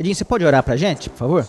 [0.00, 1.48] Edinho, você pode orar para a gente, por favor?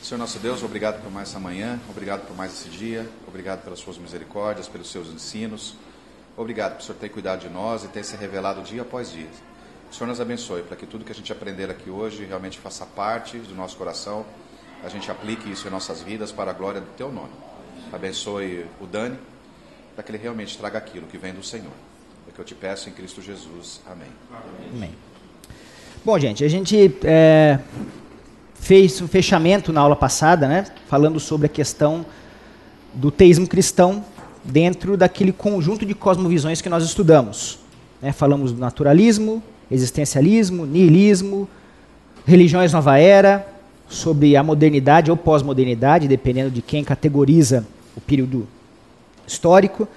[0.00, 3.80] Senhor nosso Deus, obrigado por mais essa manhã, obrigado por mais esse dia, obrigado pelas
[3.80, 5.74] suas misericórdias, pelos seus ensinos.
[6.36, 9.26] Obrigado por o Senhor ter cuidado de nós e ter se revelado dia após dia.
[9.90, 12.86] O Senhor nos abençoe para que tudo que a gente aprender aqui hoje realmente faça
[12.86, 14.24] parte do nosso coração,
[14.84, 17.34] a gente aplique isso em nossas vidas para a glória do Teu nome.
[17.92, 19.18] Abençoe o Dani,
[19.96, 21.72] para que ele realmente traga aquilo que vem do Senhor.
[22.28, 23.80] É o que eu te peço em Cristo Jesus.
[23.88, 24.12] Amém.
[24.72, 25.15] Amém.
[26.06, 27.58] Bom, gente, a gente é,
[28.54, 32.06] fez um fechamento na aula passada, né, falando sobre a questão
[32.94, 34.04] do teísmo cristão
[34.44, 37.58] dentro daquele conjunto de cosmovisões que nós estudamos.
[38.00, 41.48] Né, falamos do naturalismo, existencialismo, niilismo,
[42.24, 43.44] religiões nova era,
[43.88, 48.46] sobre a modernidade ou pós-modernidade, dependendo de quem categoriza o período
[49.26, 49.88] histórico.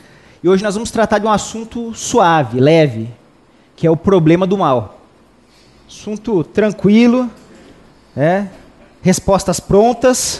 [0.44, 3.12] E hoje nós vamos tratar de um assunto suave, leve,
[3.76, 4.99] que é o problema do mal.
[5.90, 7.28] Assunto tranquilo,
[8.16, 8.46] é,
[9.02, 10.40] respostas prontas.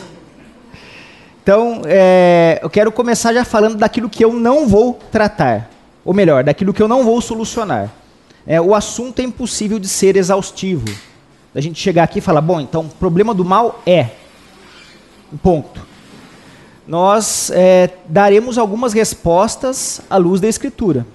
[1.42, 5.68] Então, é, eu quero começar já falando daquilo que eu não vou tratar,
[6.06, 7.92] ou melhor, daquilo que eu não vou solucionar.
[8.46, 10.86] É, o assunto é impossível de ser exaustivo.
[11.56, 14.12] A gente chegar aqui e falar, bom, então o problema do mal é.
[15.34, 15.84] Um ponto.
[16.88, 21.08] Nós é, daremos algumas respostas à luz da Escritura.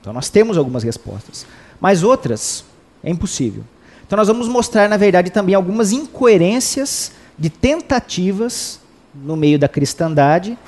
[0.00, 1.44] Então nós temos algumas respostas.
[1.80, 2.64] Mas outras
[3.06, 3.62] é impossível.
[4.04, 8.80] Então nós vamos mostrar, na verdade, também algumas incoerências de tentativas
[9.14, 10.58] no meio da cristandade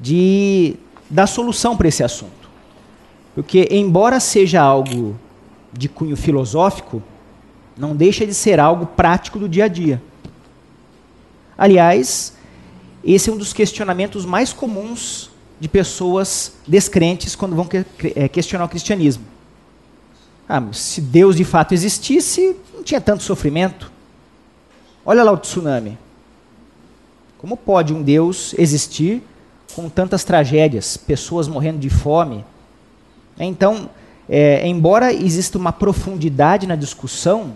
[0.00, 0.74] de
[1.08, 2.50] dar solução para esse assunto.
[3.34, 5.16] Porque, embora seja algo
[5.72, 7.00] de cunho filosófico,
[7.76, 10.02] não deixa de ser algo prático do dia a dia.
[11.56, 12.34] Aliás,
[13.04, 17.68] esse é um dos questionamentos mais comuns de pessoas descrentes quando vão
[18.16, 19.24] é, questionar o cristianismo.
[20.52, 23.88] Ah, se Deus de fato existisse, não tinha tanto sofrimento.
[25.06, 25.96] Olha lá o tsunami.
[27.38, 29.22] Como pode um Deus existir
[29.76, 32.44] com tantas tragédias, pessoas morrendo de fome?
[33.38, 33.88] Então,
[34.28, 37.52] é, embora exista uma profundidade na discussão,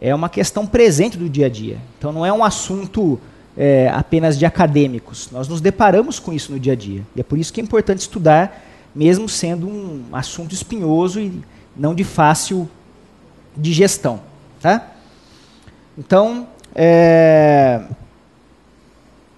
[0.00, 1.78] é uma questão presente do dia a dia.
[1.98, 3.18] Então, não é um assunto
[3.56, 5.28] é, apenas de acadêmicos.
[5.32, 7.04] Nós nos deparamos com isso no dia a dia.
[7.16, 8.64] E é por isso que é importante estudar,
[8.94, 11.42] mesmo sendo um assunto espinhoso e
[11.76, 12.68] não de fácil
[13.56, 14.20] digestão.
[14.60, 14.92] Tá?
[15.96, 17.82] Então, é,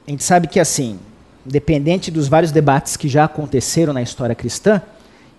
[0.07, 0.99] a gente sabe que, assim,
[1.47, 4.83] independente dos vários debates que já aconteceram na história cristã,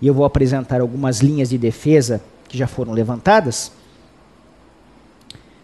[0.02, 3.72] e eu vou apresentar algumas linhas de defesa que já foram levantadas,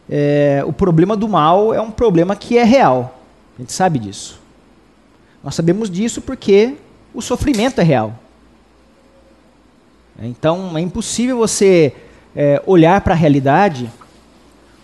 [0.09, 3.19] é, o problema do mal é um problema que é real.
[3.57, 4.39] A gente sabe disso.
[5.43, 6.75] Nós sabemos disso porque
[7.13, 8.13] o sofrimento é real.
[10.19, 11.93] Então é impossível você
[12.35, 13.91] é, olhar para a realidade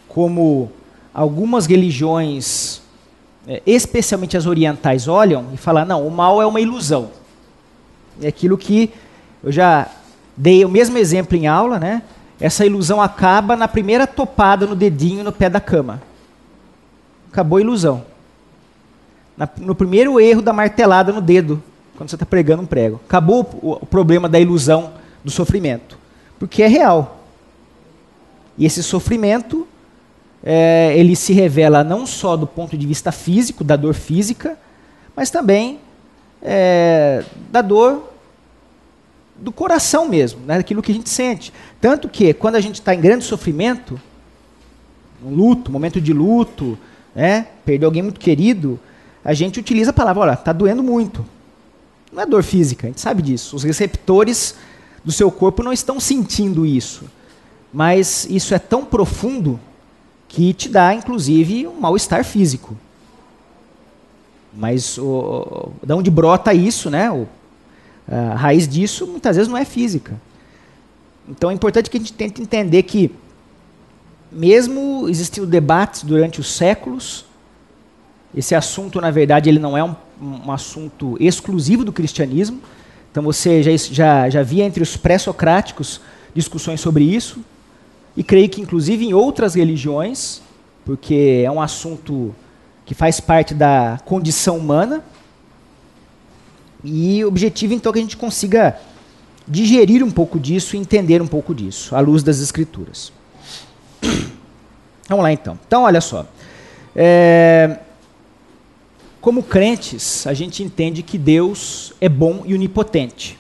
[0.08, 0.72] como
[1.14, 2.81] algumas religiões,
[3.47, 7.12] é, especialmente as orientais, olham e falar: não, o mal é uma ilusão.
[8.22, 8.91] É aquilo que
[9.44, 9.88] eu já
[10.36, 12.02] dei o mesmo exemplo em aula, né?
[12.40, 16.02] Essa ilusão acaba na primeira topada no dedinho no pé da cama.
[17.31, 18.03] Acabou a ilusão.
[19.38, 21.62] Na, no primeiro erro da martelada no dedo,
[21.96, 23.00] quando você está pregando um prego.
[23.08, 25.98] Acabou o, o problema da ilusão do sofrimento.
[26.40, 27.24] Porque é real.
[28.58, 29.68] E esse sofrimento,
[30.44, 34.58] é, ele se revela não só do ponto de vista físico, da dor física,
[35.16, 35.80] mas também
[36.42, 38.12] é, da dor
[39.36, 41.52] do coração mesmo, né, daquilo que a gente sente.
[41.80, 44.00] Tanto que, quando a gente está em grande sofrimento,
[45.24, 46.78] um luto, momento de luto,
[47.16, 48.80] né, perdeu alguém muito querido,
[49.24, 51.26] a gente utiliza a palavra, olha, está doendo muito.
[52.12, 53.56] Não é dor física, a gente sabe disso.
[53.56, 54.56] Os receptores
[55.04, 57.06] do seu corpo não estão sentindo isso.
[57.74, 59.60] Mas isso é tão profundo
[60.28, 62.78] que te dá, inclusive, um mal-estar físico.
[64.54, 67.10] Mas o, da onde brota isso, né?
[67.12, 67.28] O,
[68.08, 70.20] a raiz disso muitas vezes não é física.
[71.28, 73.12] Então é importante que a gente tente entender que,
[74.32, 77.26] mesmo existindo debates durante os séculos,
[78.36, 82.62] esse assunto, na verdade, ele não é um, um assunto exclusivo do cristianismo.
[83.11, 85.99] Então você já, já, já via entre os pré-socráticos
[86.34, 87.41] discussões sobre isso,
[88.16, 90.41] e creio que inclusive em outras religiões,
[90.85, 92.34] porque é um assunto
[92.85, 95.03] que faz parte da condição humana,
[96.84, 98.78] e o objetivo então é que a gente consiga
[99.47, 103.11] digerir um pouco disso e entender um pouco disso, à luz das escrituras.
[105.09, 105.59] Vamos lá então.
[105.67, 106.25] Então, olha só.
[106.96, 107.79] É,
[109.22, 113.40] como crentes, a gente entende que Deus é bom e onipotente.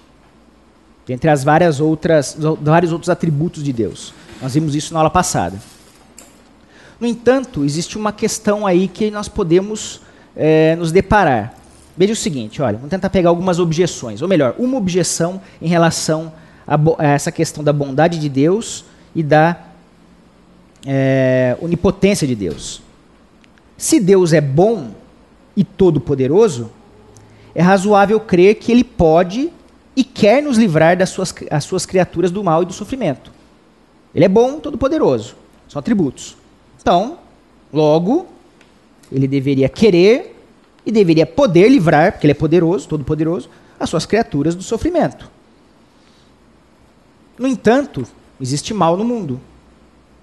[1.09, 4.13] Entre as várias outras, vários outros atributos de Deus.
[4.39, 5.59] Nós vimos isso na aula passada.
[6.99, 10.01] No entanto, existe uma questão aí que nós podemos
[10.35, 11.55] é, nos deparar.
[11.97, 16.31] Veja o seguinte, olha, vamos tentar pegar algumas objeções, ou melhor, uma objeção em relação
[16.65, 18.85] a, a essa questão da bondade de Deus
[19.15, 19.57] e da
[20.85, 22.81] é, onipotência de Deus.
[23.77, 25.00] Se Deus é bom
[25.55, 26.71] e todo-poderoso,
[27.53, 29.51] é razoável crer que Ele pode
[29.95, 33.31] e quer nos livrar das suas, as suas criaturas do mal e do sofrimento.
[34.15, 35.35] Ele é bom, todo-poderoso.
[35.67, 36.35] São atributos.
[36.81, 37.17] Então,
[37.71, 38.27] logo,
[39.11, 40.35] ele deveria querer
[40.85, 43.49] e deveria poder livrar, porque ele é poderoso, todo-poderoso,
[43.79, 45.29] as suas criaturas do sofrimento.
[47.37, 48.05] No entanto,
[48.39, 49.39] existe mal no mundo.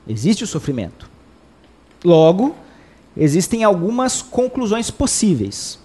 [0.06, 1.08] Existe o sofrimento.
[2.04, 2.54] Logo,
[3.18, 5.78] existem algumas conclusões possíveis.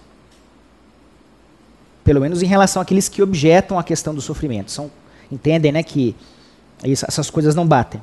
[2.04, 4.70] Pelo menos em relação àqueles que objetam a questão do sofrimento.
[4.70, 4.90] São,
[5.30, 6.14] entendem né, que
[6.82, 8.00] essas coisas não batem.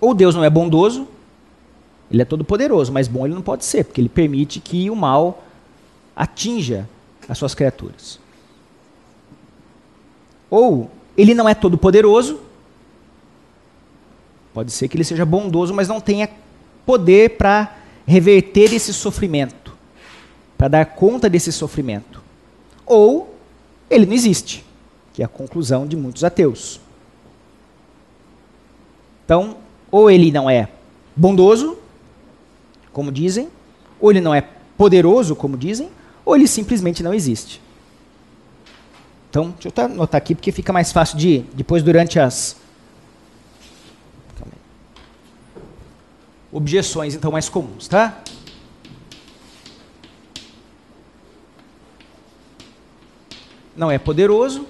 [0.00, 1.06] Ou Deus não é bondoso,
[2.10, 4.96] ele é todo poderoso, mas bom ele não pode ser, porque ele permite que o
[4.96, 5.44] mal
[6.16, 6.88] atinja
[7.28, 8.18] as suas criaturas.
[10.50, 12.40] Ou ele não é todo poderoso,
[14.52, 16.28] pode ser que ele seja bondoso, mas não tenha
[16.84, 19.76] poder para reverter esse sofrimento,
[20.56, 22.22] para dar conta desse sofrimento.
[22.86, 23.34] Ou
[23.90, 24.64] ele não existe,
[25.12, 26.80] que é a conclusão de muitos ateus.
[29.24, 29.56] Então,
[29.90, 30.68] ou ele não é
[31.14, 31.78] bondoso,
[32.92, 33.48] como dizem,
[34.00, 34.42] ou ele não é
[34.76, 35.90] poderoso, como dizem,
[36.24, 37.60] ou ele simplesmente não existe.
[39.30, 42.56] Então, deixa eu anotar aqui porque fica mais fácil de, depois, durante as
[46.52, 48.22] objeções, então, mais comuns, tá?
[53.74, 54.66] Não é poderoso.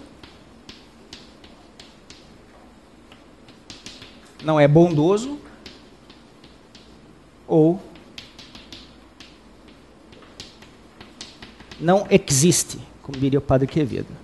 [4.44, 5.40] Não é bondoso.
[7.48, 7.82] Ou
[11.80, 14.22] não existe, como diria o padre Quevedo.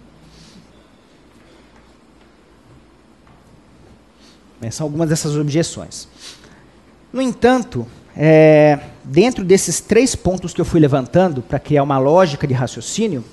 [4.61, 6.09] Essas são algumas dessas objeções.
[7.13, 12.47] No entanto, é, dentro desses três pontos que eu fui levantando para criar uma lógica
[12.47, 13.25] de raciocínio,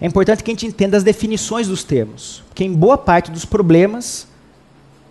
[0.00, 3.44] é importante que a gente entenda as definições dos termos, porque em boa parte dos
[3.44, 4.26] problemas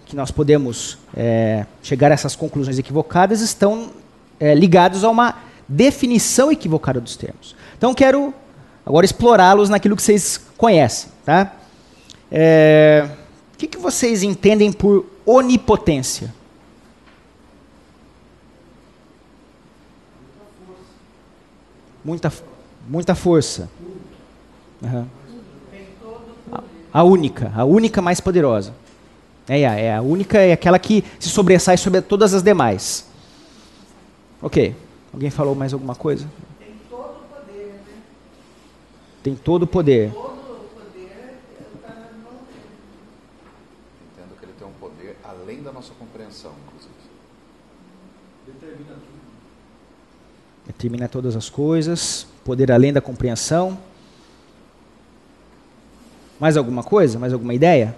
[0.06, 3.90] que nós podemos é, chegar a essas conclusões equivocadas estão
[4.40, 5.36] é, ligados a uma
[5.68, 7.56] definição equivocada dos termos.
[7.76, 8.32] Então quero
[8.86, 11.10] agora explorá-los naquilo que vocês conhecem.
[11.26, 11.52] Tá?
[12.32, 13.10] É,
[13.54, 16.32] o que, que vocês entendem por onipotência?
[22.06, 22.32] Muita,
[22.88, 23.70] muita força.
[24.82, 25.06] Uhum.
[26.94, 28.74] A, a única, a única mais poderosa.
[29.50, 33.08] É, é, a única é aquela que se sobressai sobre todas as demais.
[34.42, 34.74] Ok.
[35.12, 36.28] Alguém falou mais alguma coisa?
[39.26, 40.10] tem todo o poder.
[44.14, 46.94] Entendo que ele tem um poder além da nossa compreensão, inclusive.
[48.46, 49.26] Determina tudo.
[50.78, 53.78] Determina todas as coisas, poder além da compreensão.
[56.40, 57.18] Mais alguma coisa?
[57.18, 57.96] Mais alguma ideia?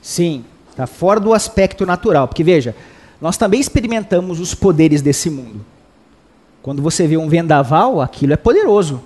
[0.00, 2.26] Sim, está fora do aspecto natural.
[2.26, 2.74] Porque veja,
[3.20, 5.64] nós também experimentamos os poderes desse mundo.
[6.62, 9.02] Quando você vê um vendaval, aquilo é poderoso.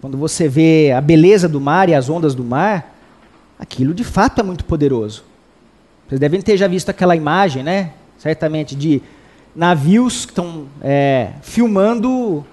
[0.00, 2.94] Quando você vê a beleza do mar e as ondas do mar,
[3.58, 5.24] aquilo de fato é muito poderoso.
[6.08, 7.92] Vocês devem ter já visto aquela imagem, né?
[8.18, 9.02] Certamente, de
[9.54, 12.44] navios que estão é, filmando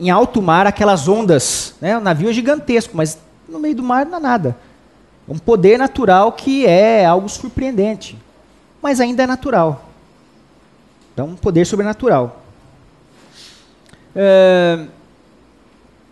[0.00, 1.74] em alto mar aquelas ondas.
[1.80, 1.96] Né?
[1.96, 3.18] O navio é gigantesco, mas
[3.48, 4.56] no meio do mar não há nada.
[5.28, 8.16] É um poder natural que é algo surpreendente
[8.84, 9.88] mas ainda é natural.
[11.14, 12.42] Então, um poder sobrenatural.
[14.14, 14.84] É,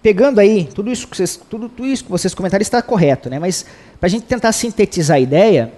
[0.03, 3.39] pegando aí, tudo isso, que vocês, tudo, tudo isso que vocês comentaram está correto, né?
[3.39, 3.67] mas
[4.01, 5.71] para a gente tentar sintetizar a ideia,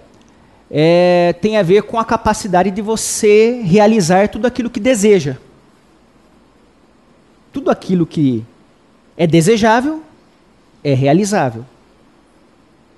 [0.76, 5.36] é, tem a ver com a capacidade de você realizar tudo aquilo que deseja.
[7.52, 8.44] Tudo aquilo que
[9.16, 10.02] é desejável
[10.82, 11.64] é realizável.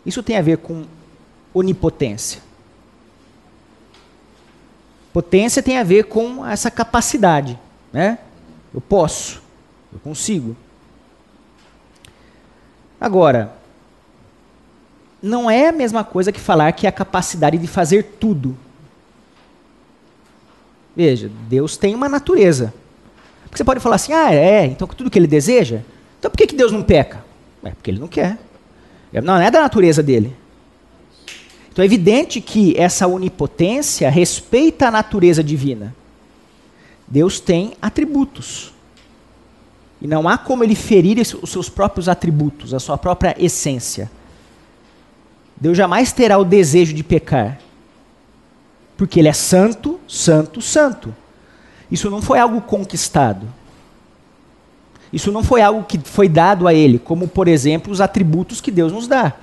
[0.06, 0.86] Isso tem a ver com
[1.52, 2.40] onipotência.
[5.12, 7.58] Potência tem a ver com essa capacidade,
[7.92, 8.18] né?
[8.72, 9.42] Eu posso,
[9.92, 10.56] eu consigo.
[12.98, 13.54] Agora,
[15.22, 18.56] não é a mesma coisa que falar que é a capacidade de fazer tudo.
[20.94, 22.72] Veja, Deus tem uma natureza.
[23.44, 25.80] Porque você pode falar assim, ah, é, então tudo que ele deseja?
[26.18, 27.24] Então por que, que Deus não peca?
[27.64, 28.38] É porque ele não quer.
[29.12, 30.34] Não, não é da natureza dele.
[31.70, 35.94] Então é evidente que essa onipotência respeita a natureza divina.
[37.06, 38.72] Deus tem atributos.
[40.00, 44.10] E não há como ele ferir os seus próprios atributos, a sua própria essência.
[45.56, 47.58] Deus jamais terá o desejo de pecar.
[48.96, 51.14] Porque ele é santo, santo, santo.
[51.90, 53.46] Isso não foi algo conquistado.
[55.12, 58.70] Isso não foi algo que foi dado a ele, como, por exemplo, os atributos que
[58.70, 59.34] Deus nos dá.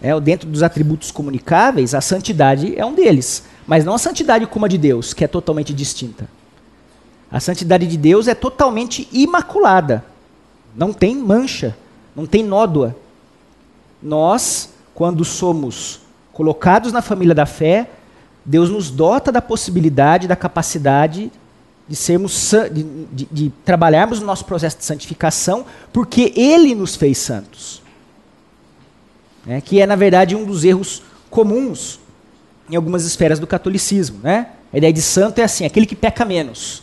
[0.00, 3.44] É, dentro dos atributos comunicáveis, a santidade é um deles.
[3.66, 6.28] Mas não a santidade como a de Deus, que é totalmente distinta.
[7.30, 10.04] A santidade de Deus é totalmente imaculada.
[10.74, 11.76] Não tem mancha,
[12.14, 12.96] não tem nódoa.
[14.02, 16.00] Nós, quando somos
[16.32, 17.88] colocados na família da fé,
[18.44, 21.30] Deus nos dota da possibilidade, da capacidade
[21.86, 27.16] de sermos de, de, de, trabalharmos no nosso processo de santificação, porque Ele nos fez
[27.16, 27.80] santos.
[29.46, 31.00] É, que é, na verdade, um dos erros
[31.30, 32.00] comuns
[32.68, 34.18] em algumas esferas do catolicismo.
[34.20, 34.48] Né?
[34.72, 36.82] A ideia de santo é assim, aquele que peca menos.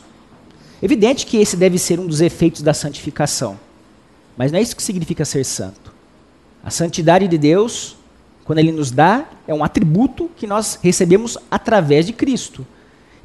[0.81, 3.60] Evidente que esse deve ser um dos efeitos da santificação.
[4.38, 5.93] Mas não é isso que significa ser santo.
[6.63, 7.98] A santidade de Deus,
[8.46, 12.66] quando Ele nos dá, é um atributo que nós recebemos através de Cristo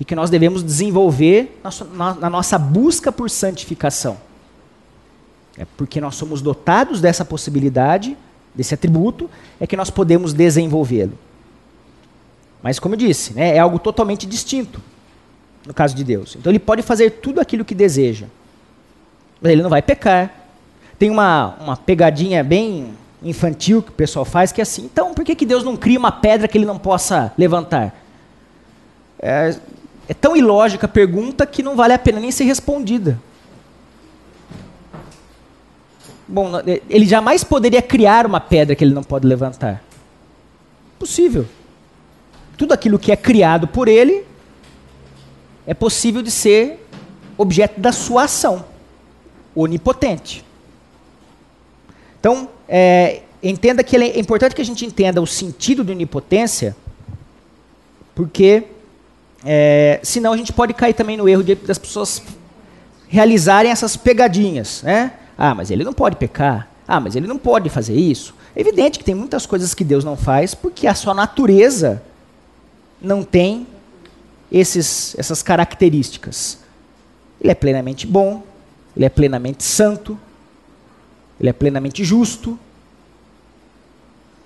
[0.01, 1.61] e que nós devemos desenvolver
[1.93, 4.17] na, nossa busca por santificação.
[5.59, 8.17] É porque nós somos dotados dessa possibilidade,
[8.55, 9.29] desse atributo,
[9.61, 11.19] é que nós podemos desenvolvê-lo.
[12.63, 14.81] Mas, como eu disse, né, é algo totalmente distinto
[15.67, 16.35] no caso de Deus.
[16.35, 18.27] Então, ele pode fazer tudo aquilo que deseja,
[19.41, 20.35] mas ele não vai pecar.
[20.99, 25.25] Tem uma, uma pegadinha bem infantil que o pessoal faz, que é assim: então, por
[25.25, 27.95] que, que Deus não cria uma pedra que ele não possa levantar?
[29.19, 29.55] É,
[30.09, 33.19] é tão ilógica a pergunta que não vale a pena nem ser respondida.
[36.27, 36.53] Bom,
[36.89, 39.83] ele jamais poderia criar uma pedra que ele não pode levantar.
[40.99, 41.47] Possível.
[42.57, 44.25] Tudo aquilo que é criado por ele
[45.67, 46.87] é possível de ser
[47.37, 48.65] objeto da sua ação.
[49.55, 50.45] Onipotente.
[52.21, 56.77] Então, é, entenda que é importante que a gente entenda o sentido de onipotência,
[58.15, 58.63] porque
[59.45, 62.23] é, senão a gente pode cair também no erro de, das pessoas
[63.09, 64.83] realizarem essas pegadinhas.
[64.85, 65.13] Né?
[65.37, 66.69] Ah, mas ele não pode pecar.
[66.87, 68.35] Ah, mas ele não pode fazer isso.
[68.55, 72.03] É evidente que tem muitas coisas que Deus não faz porque a sua natureza
[73.03, 73.67] não tem
[74.51, 76.59] esses, essas características.
[77.41, 78.43] Ele é plenamente bom,
[78.97, 80.19] ele é plenamente santo,
[81.41, 82.59] ele é plenamente justo.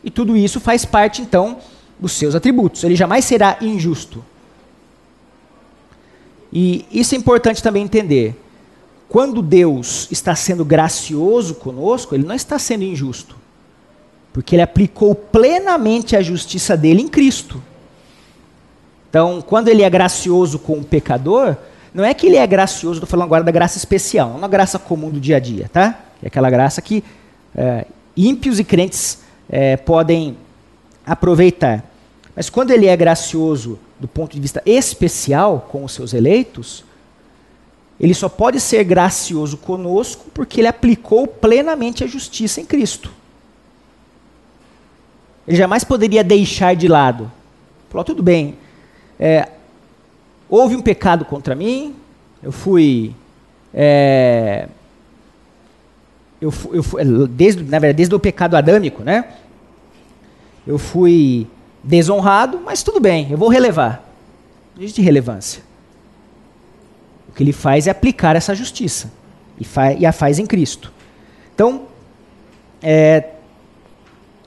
[0.02, 1.58] E tudo isso faz parte, então,
[1.98, 2.84] dos seus atributos.
[2.84, 4.24] Ele jamais será injusto.
[6.52, 8.40] E isso é importante também entender.
[9.08, 13.36] Quando Deus está sendo gracioso conosco, ele não está sendo injusto.
[14.32, 17.60] Porque ele aplicou plenamente a justiça dele em Cristo.
[19.10, 21.56] Então, quando ele é gracioso com o pecador,
[21.92, 24.78] não é que ele é gracioso, estou falando agora da graça especial, não uma graça
[24.78, 26.00] comum do dia a dia, tá?
[26.24, 27.04] É aquela graça que
[27.54, 30.38] é, ímpios e crentes é, podem
[31.04, 31.84] aproveitar.
[32.34, 36.82] Mas quando ele é gracioso do ponto de vista especial com os seus eleitos,
[38.00, 43.12] ele só pode ser gracioso conosco porque ele aplicou plenamente a justiça em Cristo.
[45.46, 47.30] Ele jamais poderia deixar de lado.
[47.90, 48.56] Falou, tudo bem,
[49.20, 49.46] é,
[50.48, 51.94] houve um pecado contra mim,
[52.42, 53.14] eu fui.
[53.74, 54.68] É,
[56.44, 59.24] eu, eu fui desde, na verdade, desde o pecado adâmico, né?
[60.66, 61.46] Eu fui
[61.82, 64.06] desonrado, mas tudo bem, eu vou relevar.
[64.76, 65.62] Não existe relevância.
[67.28, 69.10] O que ele faz é aplicar essa justiça.
[69.58, 69.66] E,
[70.00, 70.92] e a faz em Cristo.
[71.54, 71.82] Então,
[72.82, 73.30] é,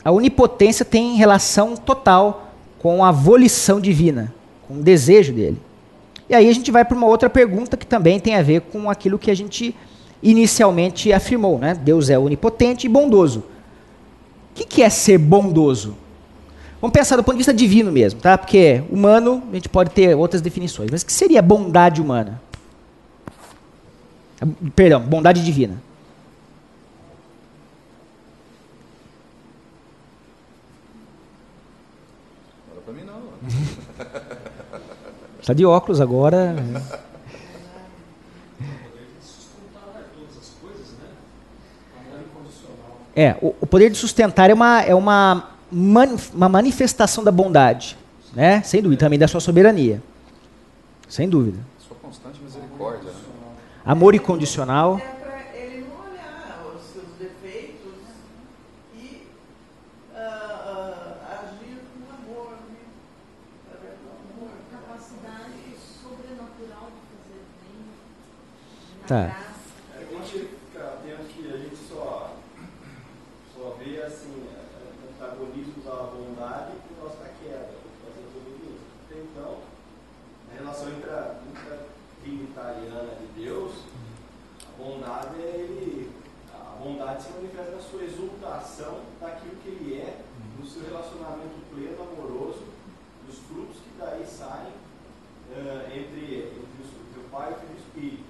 [0.04, 4.34] a onipotência tem relação total com a volição divina,
[4.68, 5.60] com o desejo dele.
[6.30, 8.88] E aí a gente vai para uma outra pergunta que também tem a ver com
[8.88, 9.76] aquilo que a gente
[10.22, 11.58] inicialmente afirmou.
[11.60, 11.74] Né?
[11.74, 13.40] Deus é onipotente e bondoso.
[14.52, 15.96] O que, que é ser bondoso?
[16.82, 18.38] Vamos pensar do ponto de vista divino mesmo, tá?
[18.38, 20.92] Porque humano, a gente pode ter outras definições.
[20.92, 22.40] Mas o que seria bondade humana?
[24.76, 25.82] Perdão, bondade divina.
[32.86, 33.22] Para mim não.
[35.40, 36.56] Está de óculos agora.
[43.18, 47.98] É, o, o poder de sustentar é uma, é uma uma manifestação da bondade,
[48.34, 48.62] né?
[48.64, 50.02] Sem dúvida, também da sua soberania.
[51.10, 51.60] Sem dúvida.
[51.86, 53.10] Sua constante misericórdia.
[53.12, 53.18] Né?
[53.86, 54.98] Amor incondicional.
[54.98, 58.00] É para ele não olhar os seus defeitos
[58.96, 59.28] e
[60.16, 62.80] ah, agir com amor, né?
[64.36, 64.50] Amor.
[64.72, 67.78] capacidade sobrenatural de fazer bem,
[69.08, 69.24] Tá.
[69.24, 69.48] graça.
[69.96, 72.34] É, a gente fica atento que a gente só,
[73.56, 74.68] só vê assim, é,
[75.24, 78.88] antagonismos à bondade por causa da queda, por causa da desobediência.
[79.08, 79.58] Até Então,
[80.52, 81.78] a relação entre a, entre a
[82.58, 83.72] trinitariana de Deus,
[84.66, 86.12] a bondade é ele.
[86.54, 90.22] A bondade se manifesta na sua exultação daquilo que ele é,
[90.60, 92.64] no seu relacionamento pleno, amoroso,
[93.28, 94.74] dos frutos que daí saem
[95.52, 98.24] eh, entre, entre o seu pai e o Filho Espírito.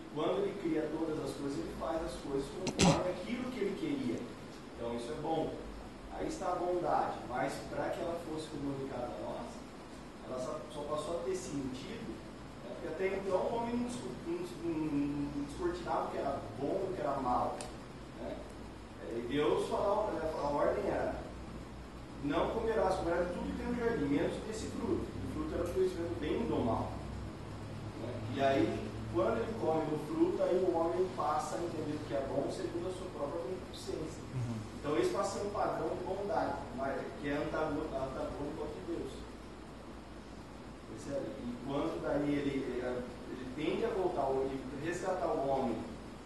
[0.00, 3.76] E quando ele cria todas as coisas, ele faz as coisas conforme aquilo que ele
[3.78, 4.20] queria.
[4.76, 5.52] Então isso é bom.
[6.16, 9.46] Aí está a bondade, mas para que ela fosse comunicada a nós,
[10.28, 12.12] ela só, só passou a ter sentido,
[12.64, 12.76] né?
[12.80, 16.92] porque até então o homem não, discu- não, não- não descortinava o que era bom
[16.94, 17.56] que era mal.
[18.20, 18.36] Né?
[19.16, 20.10] E Deus falou,
[20.42, 21.20] a ordem era,
[22.24, 25.04] não comerás, comerás tudo que tem no jardim, menos desse fruto.
[25.04, 26.92] O fruto era o conhecimento do bem e do mal.
[28.02, 28.14] Né?
[28.36, 32.14] E aí, quando ele come do fruto, aí o homem passa a entender o que
[32.14, 34.20] é bom segundo a sua própria consciência.
[34.80, 38.68] Então esse passa a ser um padrão de bondade, mas, que é antagônico antagônico ao
[38.68, 39.12] de Deus.
[40.88, 41.26] Percebe?
[41.44, 45.76] E quando daí ele, ele, ele tende a voltar, ou ele resgatar o homem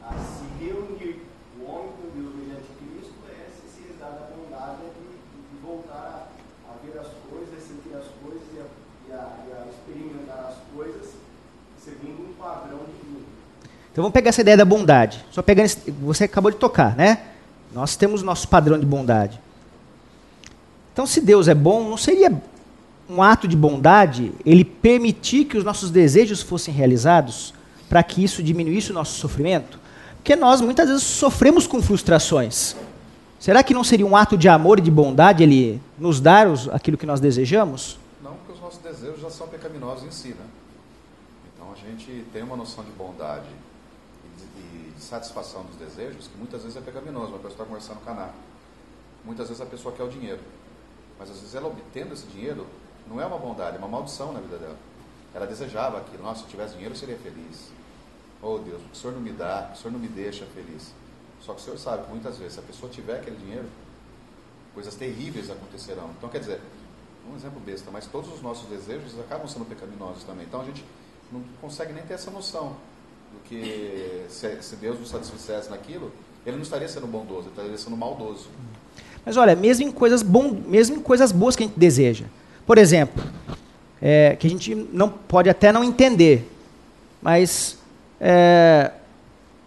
[0.03, 1.27] a se reunir,
[1.59, 5.03] o homem com Deus mediante Cristo, é esse, esse resgate da bondade é de,
[5.51, 6.31] de voltar
[6.69, 8.67] a, a ver as coisas, a sentir as coisas e a,
[9.09, 11.11] e a, e a experimentar as coisas
[11.79, 13.27] segundo um padrão divino.
[13.95, 15.25] Então vamos pegar essa ideia da bondade.
[15.31, 17.21] Só pegando, esse- você acabou de tocar, né?
[17.73, 19.41] Nós temos nosso padrão de bondade.
[20.93, 22.33] Então, se Deus é bom, não seria
[23.09, 27.55] um ato de bondade ele permitir que os nossos desejos fossem realizados
[27.89, 29.79] para que isso diminuísse o nosso sofrimento?
[30.17, 32.75] Porque nós muitas vezes sofremos com frustrações.
[33.39, 36.69] Será que não seria um ato de amor e de bondade ele nos dar os-
[36.69, 37.97] aquilo que nós desejamos?
[38.23, 40.47] Não, porque os nossos desejos já são pecaminosos em si, né?
[41.55, 43.63] Então a gente tem uma noção de bondade de, de
[45.00, 47.28] satisfação dos desejos que muitas vezes é pecaminoso.
[47.28, 48.30] Uma pessoa está conversando com a Ná.
[49.24, 50.40] Muitas vezes a pessoa quer o dinheiro.
[51.18, 52.66] Mas às vezes ela obtendo esse dinheiro
[53.07, 54.76] não é uma bondade, é uma maldição na vida dela.
[55.35, 56.22] Ela desejava aquilo.
[56.22, 57.70] Nossa, se eu tivesse dinheiro eu seria feliz.
[58.42, 60.92] Oh Deus, o Senhor não me dá, o Senhor não me deixa feliz.
[61.40, 63.68] Só que o Senhor sabe que muitas vezes, se a pessoa tiver aquele dinheiro,
[64.74, 66.11] coisas terríveis acontecerão.
[66.16, 66.61] Então, quer dizer,
[67.30, 70.46] um exemplo besta, mas todos os nossos desejos acabam sendo pecaminosos também.
[70.46, 70.85] Então, a gente
[71.33, 72.76] não consegue nem ter essa noção
[73.35, 76.12] do que se, se Deus nos satisfizesse naquilo,
[76.47, 78.49] ele não estaria sendo bondoso, ele estaria sendo maldoso.
[79.25, 82.27] Mas olha, mesmo em coisas, bom, mesmo em coisas boas que a gente deseja.
[82.66, 83.25] Por exemplo,
[84.01, 86.51] é, que a gente não pode até não entender,
[87.23, 87.79] mas
[88.20, 88.90] é,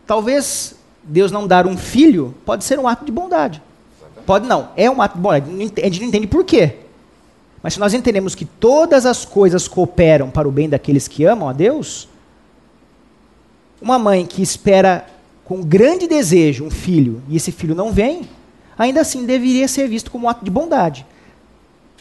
[0.05, 3.61] talvez Deus não dar um filho pode ser um ato de bondade.
[3.97, 4.25] Exatamente.
[4.25, 5.49] Pode não, é um ato de bondade.
[5.49, 6.75] A gente não entende por quê.
[7.63, 11.49] Mas se nós entendemos que todas as coisas cooperam para o bem daqueles que amam
[11.49, 12.07] a Deus,
[13.81, 15.05] uma mãe que espera
[15.45, 18.27] com grande desejo um filho e esse filho não vem,
[18.77, 21.05] ainda assim deveria ser visto como um ato de bondade.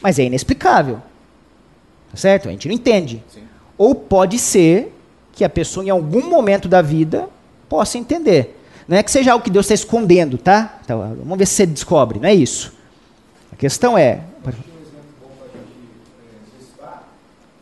[0.00, 1.00] Mas é inexplicável.
[2.10, 2.48] Tá certo?
[2.48, 3.22] A gente não entende.
[3.28, 3.42] Sim.
[3.78, 4.92] Ou pode ser
[5.32, 7.28] que a pessoa, em algum momento da vida,
[7.68, 8.58] possa entender.
[8.88, 10.78] Não é que seja algo que Deus está escondendo, tá?
[10.84, 12.72] Então, vamos ver se você descobre, não é isso.
[13.52, 14.22] A questão é.
[14.46, 15.74] Acho que um exemplo bom para a gente
[16.22, 17.08] é, citar,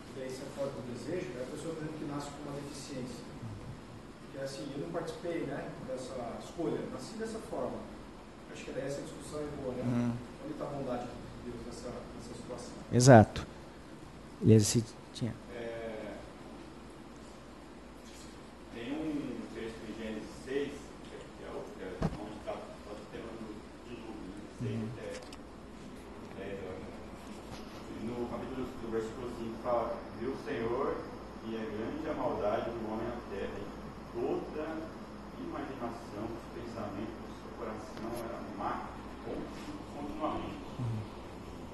[0.04, 2.60] que daí você fora do desejo, é a pessoa, por exemplo, que nasce com uma
[2.60, 3.24] deficiência.
[4.20, 7.80] Porque assim, eu não participei né, dessa escolha, nasci dessa forma.
[8.52, 9.82] Acho que daí essa discussão é boa, né?
[9.82, 10.12] Hum.
[10.44, 12.83] Onde está a bondade de Deus nessa, nessa situação?
[12.94, 13.44] Exato.
[14.40, 15.34] Beleza, se tinha.
[15.52, 16.14] É,
[18.72, 20.68] tem um texto em Gênesis 6,
[21.02, 21.88] que é- que é, o, que é
[22.22, 23.50] onde está o tema do
[23.88, 24.38] dilúvio, né?
[24.62, 26.86] 6 até 10, eu acho.
[27.90, 30.96] E no capítulo do versículo 5 fala, viu o Senhor
[31.48, 33.66] e é grande a maldade do homem na terra, e
[34.14, 34.64] toda
[35.42, 38.86] imaginação dos pensamentos do seu coração era má
[39.24, 40.62] continuamente.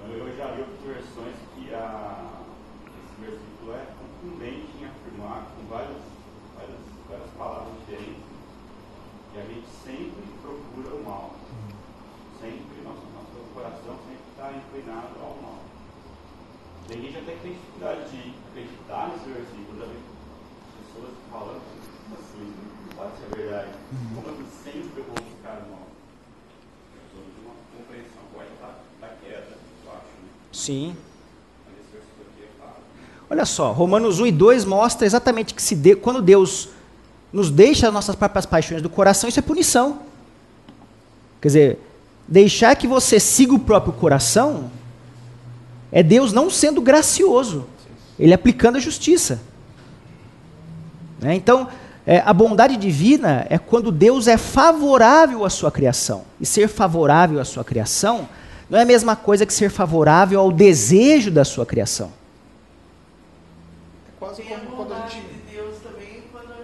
[0.02, 2.40] Então eu já vi outras versões que a,
[2.88, 6.00] esse versículo é contundente em afirmar com várias,
[6.56, 8.24] várias, várias palavras diferentes
[9.30, 11.34] que a gente sempre procura o mal.
[12.40, 15.58] Sempre, nosso, nosso coração sempre está inclinado ao mal.
[16.88, 20.00] Tem gente até que tem dificuldade de acreditar nesse versículo, já vi
[20.80, 21.62] pessoas falando
[22.18, 22.54] assim,
[22.88, 23.72] não pode ser verdade.
[24.14, 25.86] Como eu sempre eu vou buscar o mal?
[26.96, 30.28] Eu sou de uma compreensão pode estar da queda, eu acho, né?
[30.70, 30.94] Sim.
[33.28, 36.68] Olha só, Romanos 1 e 2 mostra exatamente que se de, quando Deus
[37.32, 39.98] nos deixa as nossas próprias paixões do coração, isso é punição.
[41.40, 41.78] Quer dizer,
[42.28, 44.70] deixar que você siga o próprio coração
[45.90, 47.66] é Deus não sendo gracioso,
[48.16, 49.40] Ele aplicando a justiça.
[51.18, 51.34] Né?
[51.34, 51.66] Então,
[52.06, 56.22] é, a bondade divina é quando Deus é favorável à sua criação.
[56.40, 58.28] E ser favorável à sua criação
[58.70, 62.12] não é a mesma coisa que ser favorável ao desejo da sua criação.
[64.08, 65.20] É quase Tem a como quando a gente.
[65.26, 66.54] de Deus também, quando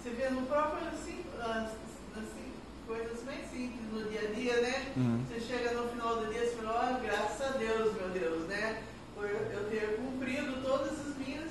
[0.00, 1.72] você vê no próprio, assim, as-
[2.16, 2.46] assim,
[2.86, 4.74] coisas bem simples no dia a dia, né?
[5.28, 8.76] Você chega no final do dia e fala, ó, graças a Deus, meu Deus, né?
[9.16, 11.50] Por eu ter cumprido todas as minhas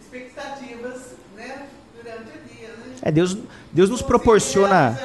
[0.00, 1.68] expectativas, né?
[1.96, 2.94] Durante o dia, né?
[3.02, 3.36] É, Deus,
[3.72, 5.00] Deus nos proporciona.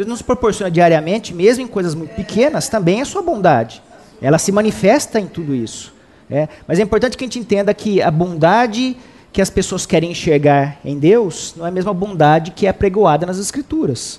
[0.00, 3.82] Deus nos proporciona diariamente, mesmo em coisas muito pequenas, também a sua bondade.
[4.22, 5.92] Ela se manifesta em tudo isso.
[6.28, 6.48] né?
[6.66, 8.96] Mas é importante que a gente entenda que a bondade
[9.32, 13.26] que as pessoas querem enxergar em Deus não é a mesma bondade que é pregoada
[13.26, 14.18] nas Escrituras.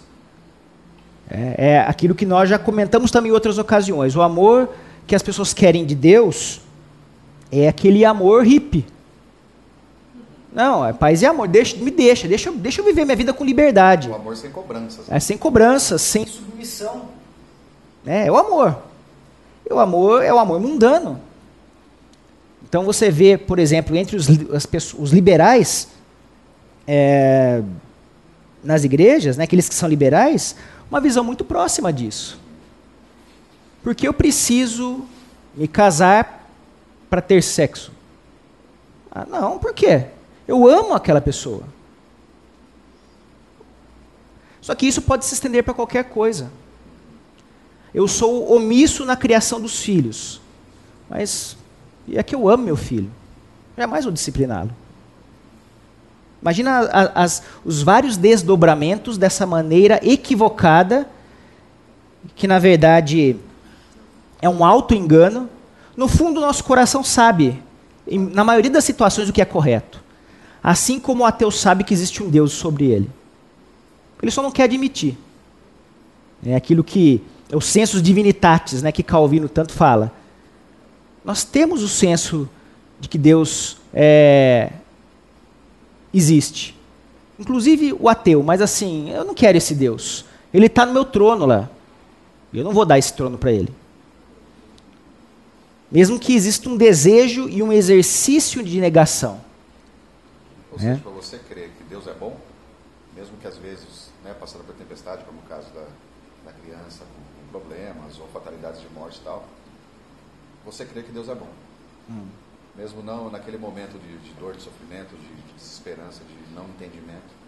[1.30, 4.16] É, é aquilo que nós já comentamos também em outras ocasiões.
[4.16, 4.70] O amor
[5.08, 6.62] que as pessoas querem de Deus
[7.52, 8.86] é aquele amor hippie.
[10.54, 11.48] Não, é paz e amor.
[11.48, 14.10] Deixa, me deixa, deixa, eu- deixa eu viver minha vida com liberdade.
[14.10, 15.06] O amor sem cobranças.
[15.10, 17.06] É, sem cobranças, sem submissão.
[18.06, 18.78] É, é o amor.
[19.70, 21.20] E o amor é o amor mundano.
[22.68, 24.28] Então você vê, por exemplo, entre os,
[24.66, 25.88] pessoas, os liberais
[26.88, 27.62] é,
[28.64, 30.56] nas igrejas, né, aqueles que são liberais,
[30.90, 32.40] uma visão muito próxima disso.
[33.84, 35.06] Porque eu preciso
[35.56, 36.48] me casar
[37.10, 37.92] para ter sexo?
[39.12, 40.06] Ah, não, por quê?
[40.52, 41.64] Eu amo aquela pessoa.
[44.60, 46.52] Só que isso pode se estender para qualquer coisa.
[47.94, 50.42] Eu sou omisso na criação dos filhos.
[51.10, 51.56] Mas
[52.12, 53.10] é que eu amo meu filho.
[53.78, 54.72] Jamais vou discipliná-lo.
[56.42, 56.82] Imagina
[57.16, 61.08] as- os vários desdobramentos dessa maneira equivocada,
[62.36, 63.38] que na verdade
[64.42, 65.50] é um auto-engano.
[65.96, 67.64] No fundo, nosso coração sabe,
[68.06, 70.01] na maioria das situações, o que é correto.
[70.64, 73.10] Assim como o ateu sabe que existe um Deus sobre ele.
[74.22, 75.18] Ele só não quer admitir.
[76.46, 80.12] É aquilo que é o sensus divinitatis, né, que Calvino tanto fala.
[81.24, 82.48] Nós temos o senso
[83.00, 84.72] de que Deus é,
[86.14, 86.76] existe.
[87.40, 90.26] Inclusive o ateu, mas assim, eu não quero esse Deus.
[90.54, 91.70] Ele está no meu trono lá.
[92.54, 93.70] Eu não vou dar esse trono para ele.
[95.92, 99.42] Mesmo que exista um desejo e um exercício de negação.
[100.72, 100.82] Ou É.
[100.82, 102.40] seja, para você crer que Deus é bom,
[103.16, 105.86] mesmo que às vezes, né, passando por tempestade, como o caso da,
[106.46, 109.44] da criança com, problemas ou fatalidades de morte e tal,
[110.66, 111.50] você crê que Deus é bom.
[112.78, 117.42] Mesmo não naquele momento de, de dor, de sofrimento, de, de desesperança, de não entendimento.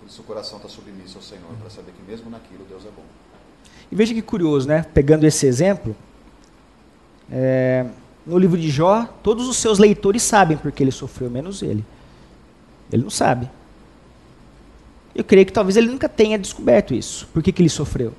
[0.00, 2.90] Por isso o coração está submisso ao Senhor, para saber que mesmo naquilo Deus é
[2.90, 3.04] bom.
[3.90, 4.82] E veja que curioso, né?
[4.92, 5.94] Pegando esse exemplo,
[7.30, 7.86] é,
[8.30, 11.84] no livro de Jó, todos os seus leitores sabem porque ele sofreu, menos ele.
[12.92, 13.50] Ele não sabe.
[15.14, 17.28] Eu creio que talvez ele nunca tenha descoberto isso.
[17.32, 18.12] Por que, que ele sofreu?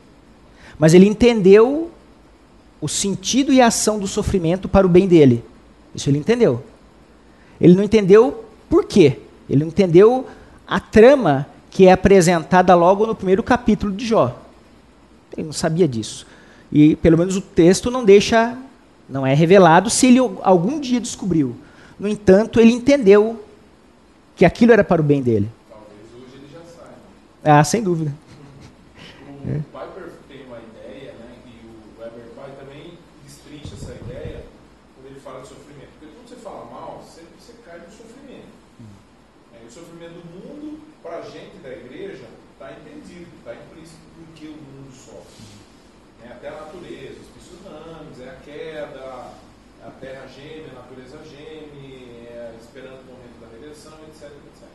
[0.77, 1.89] Mas ele entendeu
[2.81, 5.43] o sentido e a ação do sofrimento para o bem dele.
[5.95, 6.63] Isso ele entendeu.
[7.59, 9.19] Ele não entendeu por quê.
[9.49, 10.27] Ele não entendeu
[10.67, 14.37] a trama que é apresentada logo no primeiro capítulo de Jó.
[15.37, 16.27] Ele não sabia disso.
[16.71, 18.57] E pelo menos o texto não deixa,
[19.11, 21.55] não é revelado se ele algum dia descobriu.
[21.99, 23.43] No entanto, ele entendeu
[24.35, 25.51] que aquilo era para o bem dele.
[25.69, 26.95] Talvez hoje ele já saiba.
[27.43, 28.11] Ah, sem dúvida.
[29.19, 34.45] O Piper tem uma ideia, né, e o Weber Pai também destrincha essa ideia
[34.95, 35.91] quando ele fala de sofrimento.
[35.99, 38.55] Porque quando você fala mal, você, você cai no sofrimento.
[39.53, 44.25] É, o sofrimento do mundo, para a gente da igreja, está entendido, está implícito por
[44.35, 45.43] que o mundo sofre.
[46.23, 47.41] É, até a natureza, os
[48.11, 49.33] tsunamis, é a queda,
[49.85, 54.67] a terra geme, a natureza geme, é, esperando o momento da redenção, etc, etc.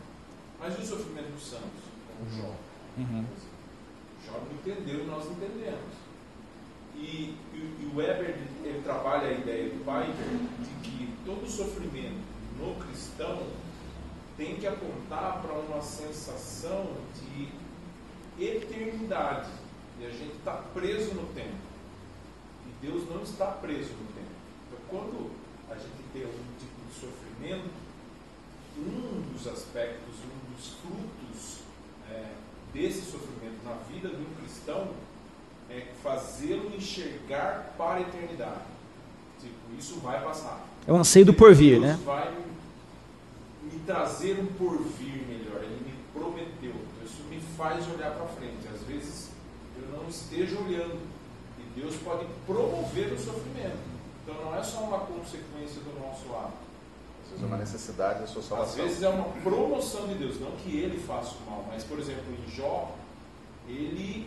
[0.59, 2.55] Mas e o sofrimento dos santos, como Jó?
[4.27, 6.07] Jó não entendeu nós entendemos.
[6.95, 10.29] E, e, e o Weber ele trabalha a ideia do Piper
[10.61, 12.25] de que todo sofrimento
[12.59, 13.43] no cristão
[14.37, 17.49] tem que apontar para uma sensação de
[18.43, 19.51] eternidade.
[20.01, 21.76] E a gente está preso no tempo.
[22.69, 24.37] E Deus não está preso no tempo.
[24.67, 25.31] Então, quando
[25.71, 27.71] a gente tem algum tipo de sofrimento,
[28.79, 31.61] um dos aspectos, um dos frutos
[32.11, 32.33] é,
[32.73, 34.91] desse sofrimento na vida de um cristão
[35.71, 38.77] é fazê-lo enxergar para a eternidade.
[39.41, 40.65] Tipo, isso vai passar.
[40.87, 42.01] É o anseio do porvir, Deus né?
[42.05, 42.47] vai me
[43.73, 46.75] me trazer um porvir melhor, ele me prometeu.
[47.05, 48.67] Isso me faz olhar para frente.
[48.73, 49.31] Às vezes
[49.77, 50.99] eu não esteja olhando
[51.77, 53.77] Deus pode promover o sofrimento.
[54.25, 56.67] Então não é só uma consequência do nosso ato.
[57.23, 58.85] Às vezes é uma necessidade da sua Às salvação.
[58.85, 62.25] vezes é uma promoção de Deus, não que ele faça o mal, mas por exemplo
[62.33, 62.95] em Jó,
[63.69, 64.27] ele,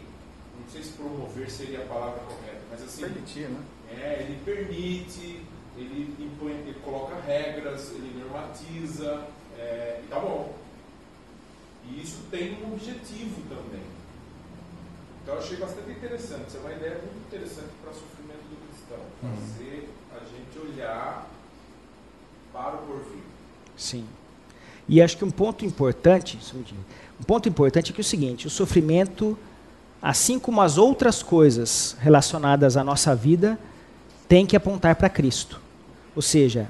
[0.60, 3.62] não sei se promover seria a palavra correta, mas assim, Permitir, né?
[3.92, 5.42] é, ele permite,
[5.78, 9.26] ele impõe, ele coloca regras, ele normatiza,
[9.58, 10.54] é, e tá bom.
[11.86, 13.82] E isso tem um objetivo também.
[15.24, 16.48] Então eu achei bastante interessante.
[16.48, 19.00] Isso é uma ideia muito interessante para o sofrimento do cristão.
[19.22, 21.30] Fazer a gente olhar
[22.54, 23.24] para o porvir.
[23.78, 24.06] Sim.
[24.88, 26.40] E acho que um ponto importante,
[27.20, 29.38] um ponto importante é que é o seguinte, o sofrimento,
[30.02, 33.60] assim como as outras coisas relacionadas à nossa vida,
[34.28, 35.62] tem que apontar para Cristo.
[36.16, 36.68] Ou seja,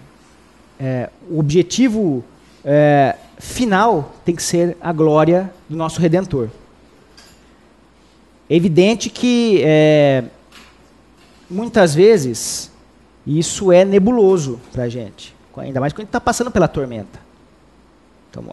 [0.77, 2.23] é, o objetivo
[2.63, 6.49] é, final tem que ser a glória do nosso Redentor.
[8.49, 10.23] É evidente que é,
[11.49, 12.71] muitas vezes
[13.25, 17.19] isso é nebuloso para a gente, ainda mais quando a gente está passando pela tormenta.
[18.31, 18.45] Então,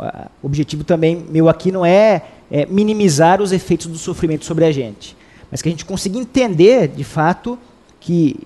[0.42, 4.72] o objetivo também meu aqui não é, é minimizar os efeitos do sofrimento sobre a
[4.72, 5.16] gente,
[5.50, 7.58] mas que a gente consiga entender, de fato,
[8.00, 8.36] que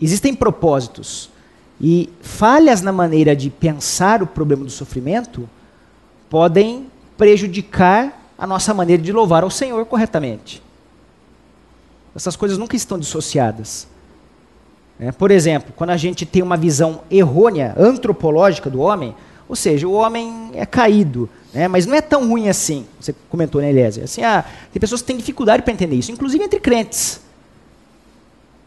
[0.00, 1.30] existem propósitos
[1.80, 5.48] e falhas na maneira de pensar o problema do sofrimento
[6.28, 10.62] podem prejudicar a nossa maneira de louvar ao Senhor corretamente.
[12.14, 13.86] Essas coisas nunca estão dissociadas.
[14.98, 15.12] né?
[15.12, 19.14] Por exemplo, quando a gente tem uma visão errônea, antropológica do homem,
[19.48, 21.68] ou seja, o homem é caído, né?
[21.68, 22.86] mas não é tão ruim assim.
[23.00, 24.04] Você comentou, né, Eliezer?
[24.04, 27.20] Assim, ah, tem pessoas que têm dificuldade para entender isso, inclusive entre crentes.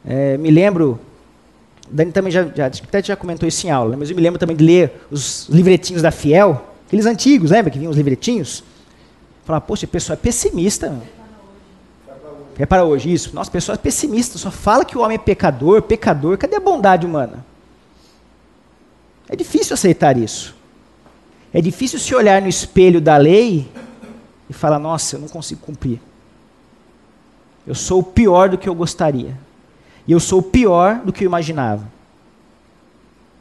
[0.06, 0.99] É, me lembro,
[1.89, 3.97] Dani também já, já, até já comentou isso em aula, né?
[3.97, 7.77] mas eu me lembro também de ler os livretinhos da Fiel, aqueles antigos, lembra que
[7.77, 8.63] vinham os livretinhos?
[9.45, 10.89] Falar, poxa, a pessoa é pessimista.
[10.89, 11.22] meu.
[12.57, 13.33] É para hoje, isso.
[13.33, 16.37] Nossa, a pessoa é pessimista, só fala que o homem é pecador, pecador.
[16.37, 17.45] Cadê a bondade humana?
[19.27, 20.55] É difícil aceitar isso.
[21.53, 23.67] É difícil se olhar no espelho da lei
[24.49, 25.99] e falar: nossa, eu não consigo cumprir.
[27.65, 29.37] Eu sou o pior do que eu gostaria.
[30.07, 31.87] E eu sou o pior do que eu imaginava.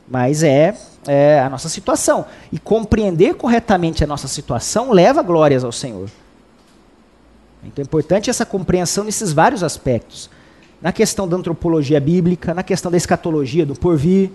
[0.09, 2.25] Mas é, é a nossa situação.
[2.53, 6.09] E compreender corretamente a nossa situação leva glórias ao Senhor.
[7.65, 10.29] Então é importante essa compreensão nesses vários aspectos.
[10.81, 14.31] Na questão da antropologia bíblica, na questão da escatologia, do porvir.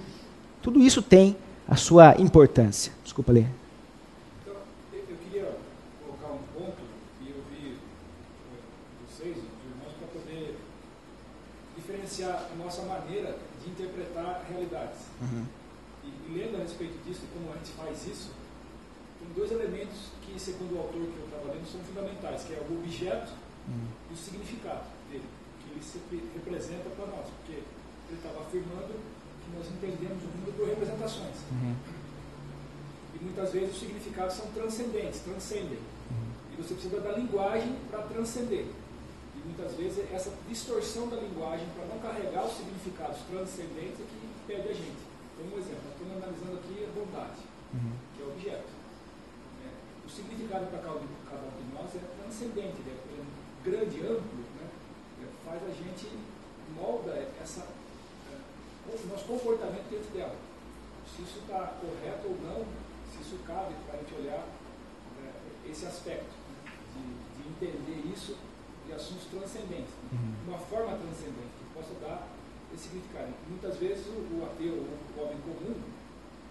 [0.62, 1.36] Tudo isso tem
[1.68, 2.92] a sua importância.
[3.04, 3.48] Desculpa ler.
[4.42, 4.56] Então,
[4.94, 5.56] eu eu queria
[6.06, 6.82] colocar um ponto
[7.22, 8.60] e ouvir eh,
[9.06, 10.56] vocês, os irmãos, para poder
[11.76, 15.00] diferenciar a nossa maneira de interpretar realidades.
[16.04, 18.32] E, e lendo a respeito disso, como a gente faz isso,
[19.20, 22.62] tem dois elementos que, segundo o autor que eu estava lendo, são fundamentais, que é
[22.62, 23.34] o objeto
[24.10, 25.26] e o significado dele,
[25.60, 28.96] que ele sempre representa para nós, porque ele estava afirmando
[29.44, 31.36] que nós entendemos o mundo por representações.
[33.14, 35.80] E muitas vezes os significados são transcendentes, transcendem.
[36.54, 38.66] E você precisa da linguagem para transcender.
[39.36, 44.18] E muitas vezes essa distorção da linguagem para não carregar os significados transcendentes é que
[44.44, 45.04] impede a gente.
[45.36, 47.42] Então, um exemplo, estamos analisando aqui a bondade,
[48.16, 48.72] que é o objeto.
[49.62, 49.70] né?
[50.06, 53.22] O significado para cada um cada um de nós é transcendente, é, é
[53.64, 54.66] grande, amplo, né?
[55.22, 56.10] É, faz a gente
[56.76, 60.36] molda essa, é, o nosso comportamento dentro dela.
[61.16, 62.66] Se isso está correto ou não,
[63.12, 64.46] se isso cabe para a gente olhar
[65.22, 65.32] né,
[65.70, 66.30] esse aspecto,
[66.66, 68.36] né, de, de entender isso
[68.86, 72.28] de assuntos transcendentes, né, de uma forma transcendente, que possa dar
[72.74, 73.34] esse significado.
[73.50, 75.76] Muitas vezes o, o ateu, o homem comum,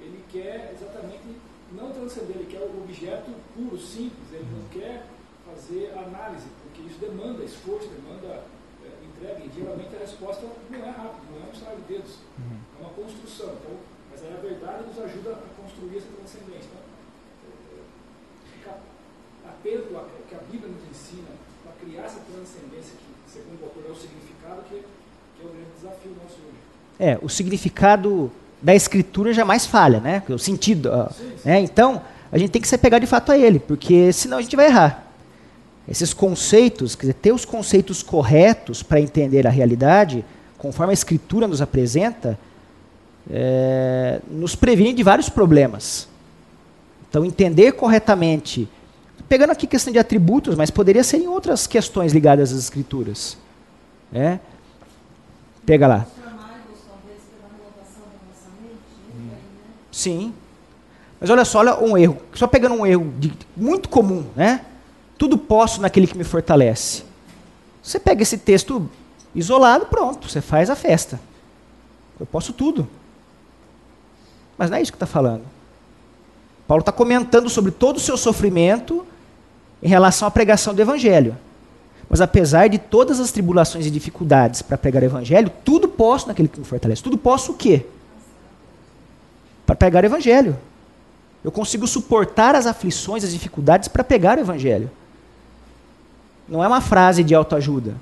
[0.00, 1.36] ele quer exatamente
[1.72, 5.06] não transcender, ele quer o objeto puro, simples, ele não quer
[5.44, 8.44] fazer análise, porque isso demanda esforço, demanda
[9.16, 12.12] é, entrega, e geralmente a resposta não é rápida, não é um estalar de dedos,
[12.36, 13.56] é uma construção.
[13.56, 13.76] Então,
[14.10, 16.68] mas aí a verdade nos ajuda a construir essa transcendência.
[16.68, 16.84] Então,
[17.48, 17.84] é,
[18.52, 18.78] ficar
[19.48, 21.32] atento ao que a Bíblia nos ensina
[21.64, 25.48] para criar essa transcendência, que, segundo o autor, é o significado que, que é o
[25.48, 26.60] grande desafio nosso hoje.
[26.98, 30.22] É, o significado da escritura jamais falha, né?
[30.28, 30.90] O sentido.
[30.92, 31.10] ó,
[31.44, 31.60] né?
[31.60, 32.02] Então,
[32.32, 34.66] a gente tem que se apegar de fato a ele, porque senão a gente vai
[34.66, 35.05] errar.
[35.88, 40.24] Esses conceitos, quer dizer, ter os conceitos corretos para entender a realidade,
[40.58, 42.38] conforme a escritura nos apresenta,
[43.30, 46.08] é, nos previne de vários problemas.
[47.08, 48.68] Então, entender corretamente,
[49.28, 53.36] pegando aqui questão de atributos, mas poderia ser em outras questões ligadas às escrituras.
[54.10, 54.40] né?
[55.64, 56.06] Pega lá.
[59.92, 60.34] Sim.
[61.20, 62.18] Mas olha só, olha um erro.
[62.34, 64.60] Só pegando um erro de- muito comum, né?
[65.18, 67.02] Tudo posso naquele que me fortalece.
[67.82, 68.88] Você pega esse texto
[69.34, 71.20] isolado, pronto, você faz a festa.
[72.18, 72.88] Eu posso tudo.
[74.58, 75.44] Mas não é isso que está falando.
[76.66, 79.06] Paulo está comentando sobre todo o seu sofrimento
[79.82, 81.36] em relação à pregação do Evangelho.
[82.08, 86.48] Mas apesar de todas as tribulações e dificuldades para pregar o Evangelho, tudo posso naquele
[86.48, 87.02] que me fortalece.
[87.02, 87.84] Tudo posso o quê?
[89.64, 90.56] Para pregar o Evangelho.
[91.44, 94.90] Eu consigo suportar as aflições, as dificuldades para pregar o Evangelho.
[96.48, 97.94] Não é uma frase de autoajuda.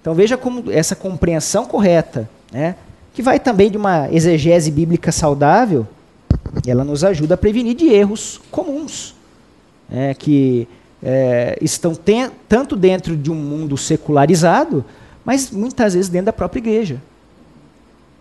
[0.00, 2.74] Então veja como essa compreensão correta, né,
[3.14, 5.86] que vai também de uma exegese bíblica saudável,
[6.66, 9.14] ela nos ajuda a prevenir de erros comuns,
[9.88, 10.66] né, que
[11.02, 14.84] é, estão ten- tanto dentro de um mundo secularizado,
[15.24, 17.00] mas muitas vezes dentro da própria igreja.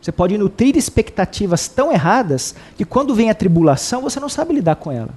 [0.01, 4.75] Você pode nutrir expectativas tão erradas que quando vem a tribulação você não sabe lidar
[4.75, 5.09] com ela.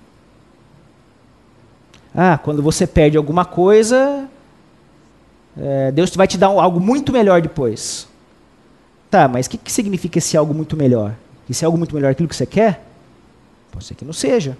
[2.15, 4.29] Ah, quando você perde alguma coisa,
[5.57, 8.07] é, Deus vai te dar um- algo muito melhor depois.
[9.11, 11.15] Tá, mas o que, que significa esse algo muito melhor?
[11.49, 12.85] Esse algo muito melhor é aquilo que você quer?
[13.71, 14.57] Pode ser que não seja.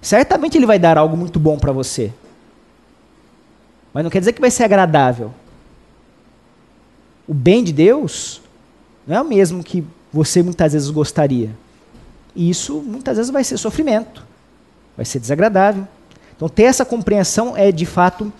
[0.00, 2.12] Certamente ele vai dar algo muito bom para você.
[3.92, 5.32] Mas não quer dizer que vai ser agradável.
[7.26, 8.42] O bem de Deus
[9.06, 11.50] não é o mesmo que você muitas vezes gostaria.
[12.34, 14.24] E isso muitas vezes vai ser sofrimento,
[14.96, 15.86] vai ser desagradável.
[16.36, 18.32] Então ter essa compreensão é de fato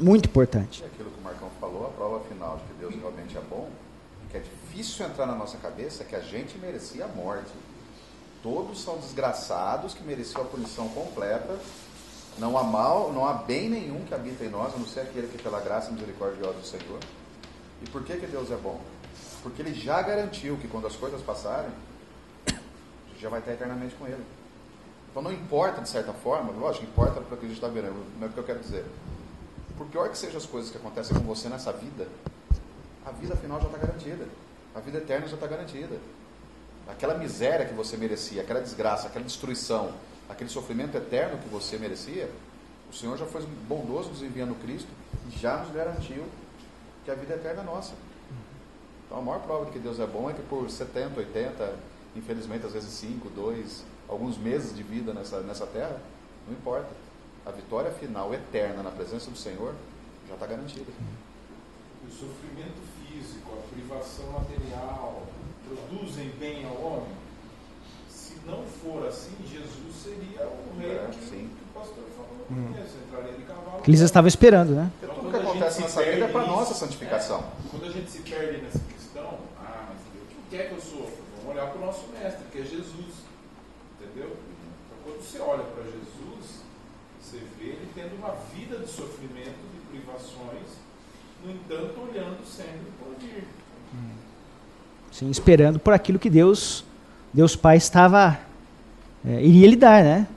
[0.00, 0.84] muito importante.
[0.84, 3.68] Aquilo que o Marcão falou, a prova final de que Deus realmente é bom,
[4.30, 7.52] que é difícil entrar na nossa cabeça é que a gente merecia a morte.
[8.42, 11.58] Todos são desgraçados que mereciam a punição completa.
[12.36, 15.28] Não há mal, não há bem nenhum que habita em nós, a não ser aquele
[15.28, 16.98] que pela graça misericordiosa do Senhor.
[17.80, 18.80] E por que, que Deus é bom?
[19.42, 21.70] Porque Ele já garantiu que quando as coisas passarem,
[22.48, 24.24] a gente já vai estar eternamente com Ele.
[25.14, 27.94] Então não importa, de certa forma, lógico, importa para o que a gente está vendo,
[28.18, 28.84] não é o que eu quero dizer.
[29.78, 32.08] Por pior que sejam as coisas que acontecem com você nessa vida,
[33.06, 34.26] a vida final já está garantida.
[34.74, 36.00] A vida eterna já está garantida.
[36.88, 39.92] Aquela miséria que você merecia, aquela desgraça, aquela destruição,
[40.28, 42.28] aquele sofrimento eterno que você merecia,
[42.90, 44.88] o Senhor já foi bondoso nos enviando Cristo
[45.28, 46.24] e já nos garantiu
[47.04, 47.92] que a vida eterna é nossa.
[49.06, 51.76] Então a maior prova de que Deus é bom é que por 70, 80,
[52.16, 56.00] infelizmente às vezes 5, 2, alguns meses de vida nessa, nessa terra,
[56.46, 56.88] não importa.
[57.46, 59.74] A vitória final, eterna, na presença do Senhor,
[60.28, 60.90] já está garantida.
[62.06, 65.22] O sofrimento físico, a privação material,
[65.68, 67.12] produzem bem ao homem?
[68.08, 71.50] Se não for assim, Jesus seria o rei É, que, sim.
[71.56, 73.82] que o pastor falou no começo, entraria de cavalo.
[73.82, 74.90] Que eles estavam esperando, né?
[75.00, 77.40] Porque Então, tudo que a gente acontece se nessa vida é perde para nossa santificação.
[77.40, 80.80] é, quando a gente se perde nessa questão, ah, mas Deus não quer que eu
[80.80, 81.24] sofra.
[81.36, 83.13] Vamos olhar para o nosso mestre, que é Jesus.
[85.34, 86.62] Você olha para Jesus,
[87.20, 90.78] você vê ele tendo uma vida de sofrimento, de privações,
[91.44, 93.44] no entanto, olhando sempre por vir.
[95.10, 96.84] Sim, esperando por aquilo que Deus,
[97.32, 98.38] Deus Pai estava
[99.26, 100.28] é, iria lhe dar, né?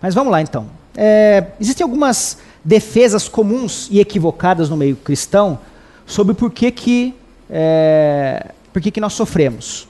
[0.00, 0.70] Mas vamos lá então.
[0.96, 5.58] É, existem algumas defesas comuns e equivocadas no meio cristão
[6.06, 7.16] sobre por que que,
[7.50, 9.88] é, por que, que nós sofremos.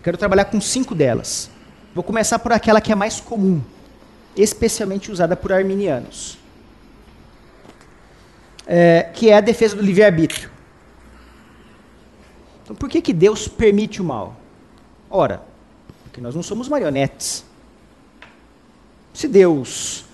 [0.00, 1.49] Quero trabalhar com cinco delas.
[1.94, 3.60] Vou começar por aquela que é mais comum,
[4.36, 6.38] especialmente usada por arminianos,
[8.66, 10.50] é, que é a defesa do livre-arbítrio.
[12.62, 14.36] Então, por que, que Deus permite o mal?
[15.10, 15.42] Ora,
[16.04, 17.44] porque nós não somos marionetes.
[19.12, 20.04] Se Deus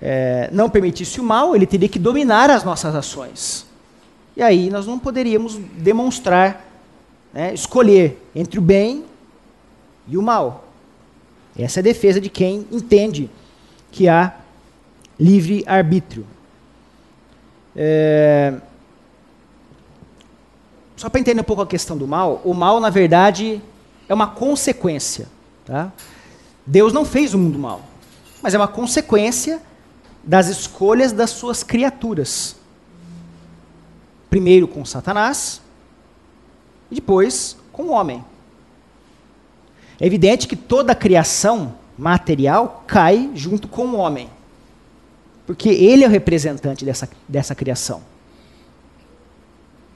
[0.00, 3.64] é, não permitisse o mal, ele teria que dominar as nossas ações.
[4.36, 6.62] E aí nós não poderíamos demonstrar,
[7.32, 9.06] né, escolher entre o bem
[10.06, 10.64] e o mal.
[11.58, 13.30] Essa é a defesa de quem entende
[13.90, 14.36] que há
[15.18, 16.26] livre arbítrio.
[17.74, 18.54] É,
[20.96, 23.60] só para entender um pouco a questão do mal, o mal, na verdade,
[24.08, 25.28] é uma consequência.
[25.64, 25.92] Tá?
[26.66, 27.82] Deus não fez o mundo mal,
[28.42, 29.60] mas é uma consequência
[30.22, 32.56] das escolhas das suas criaturas.
[34.28, 35.60] Primeiro com Satanás,
[36.90, 38.24] e depois com o homem.
[40.00, 44.28] É evidente que toda a criação material cai junto com o homem,
[45.46, 48.02] porque ele é o representante dessa, dessa criação.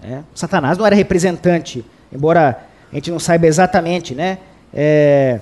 [0.02, 0.22] É.
[0.34, 4.38] Satanás não era representante, embora a gente não saiba exatamente né,
[4.72, 5.40] é,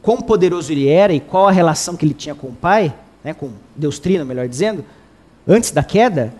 [0.00, 3.34] quão poderoso ele era e qual a relação que ele tinha com o Pai, né,
[3.34, 4.84] com Deus Trino, melhor dizendo,
[5.46, 6.32] antes da queda,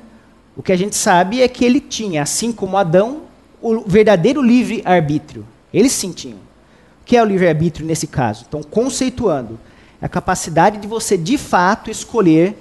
[0.57, 3.23] o que a gente sabe é que ele tinha, assim como Adão,
[3.61, 5.45] o verdadeiro livre-arbítrio.
[5.73, 6.39] Eles sim tinham.
[6.39, 8.45] O que é o livre-arbítrio nesse caso?
[8.49, 9.59] Então, conceituando,
[10.01, 12.57] é a capacidade de você, de fato, escolher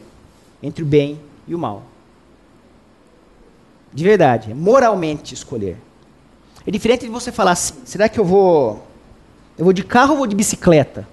[0.61, 1.83] entre o bem e o mal.
[3.93, 5.77] De verdade, é moralmente escolher.
[6.65, 8.85] É diferente de você falar assim, será que eu vou
[9.57, 11.07] eu vou de carro ou vou de bicicleta?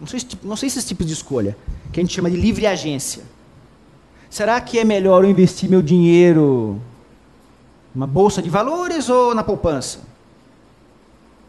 [0.00, 1.56] Não sei, não sei esses tipos de escolha,
[1.92, 3.24] que a gente chama de livre agência.
[4.30, 6.80] Será que é melhor eu investir meu dinheiro
[7.94, 10.00] numa bolsa de valores ou na poupança?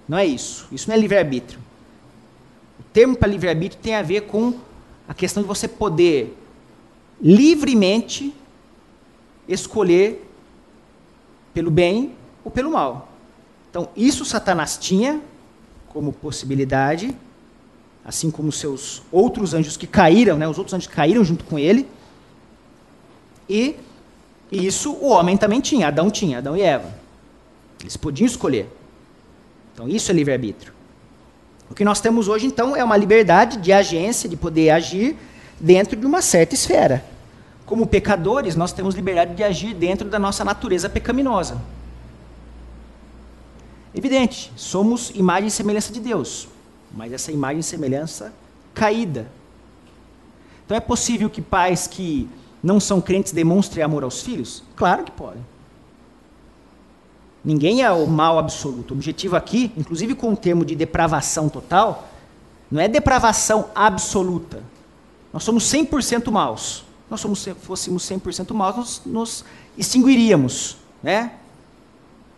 [0.08, 0.68] Não é isso.
[0.72, 1.60] Isso não é livre-arbítrio.
[2.80, 4.54] O termo para livre-arbítrio tem a ver com
[5.08, 6.38] a questão de você poder
[7.22, 8.34] livremente
[9.48, 10.30] escolher
[11.54, 13.10] pelo bem ou pelo mal.
[13.70, 15.22] Então, isso Satanás tinha
[15.88, 17.16] como possibilidade,
[18.04, 21.58] assim como seus outros anjos que caíram, né, os outros anjos que caíram junto com
[21.58, 21.88] ele.
[23.48, 23.76] E
[24.52, 26.94] isso o homem também tinha, Adão tinha, Adão e Eva.
[27.82, 28.70] Eles podiam escolher.
[29.74, 30.74] Então, isso é livre-arbítrio.
[31.70, 35.18] O que nós temos hoje, então, é uma liberdade de agência, de poder agir
[35.60, 37.04] dentro de uma certa esfera.
[37.66, 41.60] Como pecadores, nós temos liberdade de agir dentro da nossa natureza pecaminosa.
[43.96, 46.48] Evidente, somos imagem e semelhança de Deus,
[46.92, 48.34] mas essa imagem e semelhança
[48.74, 49.28] caída.
[50.66, 52.28] Então é possível que pais que
[52.62, 54.64] não são crentes demonstrem amor aos filhos?
[54.76, 55.44] Claro que podem.
[57.44, 58.92] Ninguém é o mal absoluto.
[58.92, 62.08] O objetivo aqui, inclusive com o termo de depravação total,
[62.72, 64.64] não é depravação absoluta.
[65.32, 66.86] Nós somos 100% maus.
[67.10, 69.46] Nós somos, fôssemos 100% maus, nós nos
[69.78, 70.78] extinguiríamos.
[71.02, 71.34] Né?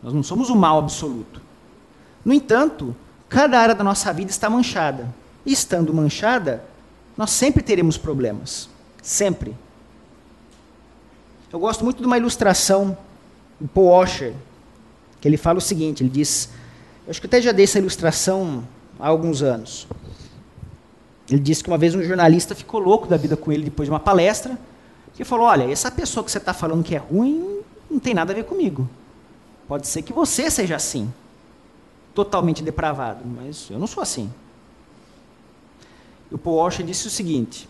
[0.01, 1.41] Nós não somos o mal absoluto.
[2.23, 2.95] No entanto,
[3.29, 5.13] cada área da nossa vida está manchada.
[5.45, 6.65] E estando manchada,
[7.15, 8.67] nós sempre teremos problemas.
[9.01, 9.55] Sempre.
[11.53, 12.97] Eu gosto muito de uma ilustração
[13.59, 14.33] do Paul Washer,
[15.25, 16.51] que ele fala o seguinte, ele diz,
[17.03, 18.63] eu acho que até já dei essa ilustração
[18.99, 19.87] há alguns anos.
[21.27, 23.91] Ele disse que uma vez um jornalista ficou louco da vida com ele depois de
[23.91, 24.55] uma palestra,
[25.17, 27.59] e falou, olha, essa pessoa que você está falando que é ruim,
[27.89, 28.87] não tem nada a ver comigo.
[29.67, 31.11] Pode ser que você seja assim
[32.13, 34.31] totalmente depravado, mas eu não sou assim.
[36.31, 37.67] O Paul disse o seguinte: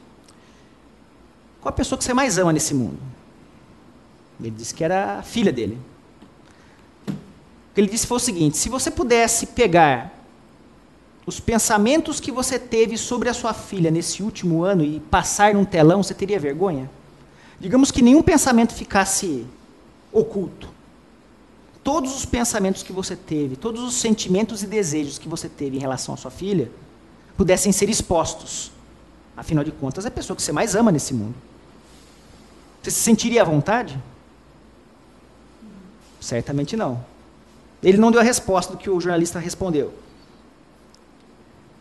[1.61, 2.99] Qual a pessoa que você mais ama nesse mundo?
[4.41, 5.79] Ele disse que era a filha dele.
[7.75, 10.17] Que ele disse foi o seguinte: se você pudesse pegar
[11.27, 15.65] os pensamentos que você teve sobre a sua filha nesse último ano e passar num
[15.65, 16.89] telão, você teria vergonha?
[17.59, 19.45] Digamos que nenhum pensamento ficasse
[20.11, 20.73] oculto
[21.83, 25.79] todos os pensamentos que você teve, todos os sentimentos e desejos que você teve em
[25.79, 26.71] relação à sua filha,
[27.37, 28.71] pudessem ser expostos.
[29.37, 31.35] Afinal de contas, é a pessoa que você mais ama nesse mundo.
[32.81, 34.01] Você se sentiria à vontade?
[36.19, 37.05] Certamente não.
[37.83, 39.93] Ele não deu a resposta do que o jornalista respondeu.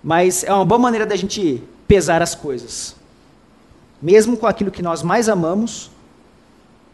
[0.03, 2.95] Mas é uma boa maneira da gente pesar as coisas.
[4.03, 5.91] Mesmo com aquilo que nós mais amamos,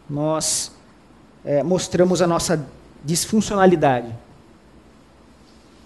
[0.09, 0.71] nós
[1.43, 2.65] é, mostramos a nossa
[3.03, 4.15] disfuncionalidade.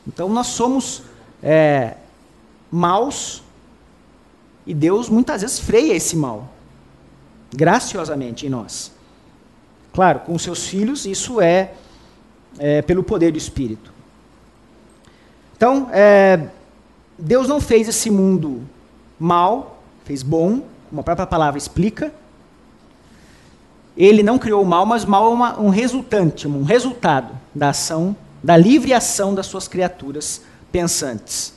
[0.08, 1.04] Então nós somos
[1.42, 1.96] é,
[2.72, 3.42] maus
[4.66, 6.50] e Deus muitas vezes freia esse mal,
[7.54, 8.92] graciosamente em nós.
[9.94, 11.74] Claro, com seus filhos, isso é,
[12.58, 13.94] é pelo poder do Espírito.
[15.56, 16.48] Então, é,
[17.18, 18.64] Deus não fez esse mundo
[19.20, 22.14] mal, fez bom, como a própria palavra explica,
[23.98, 28.16] ele não criou o mal, mas mal é uma, um resultante, um resultado da ação,
[28.44, 30.42] da livre ação das suas criaturas
[30.72, 31.54] pensantes.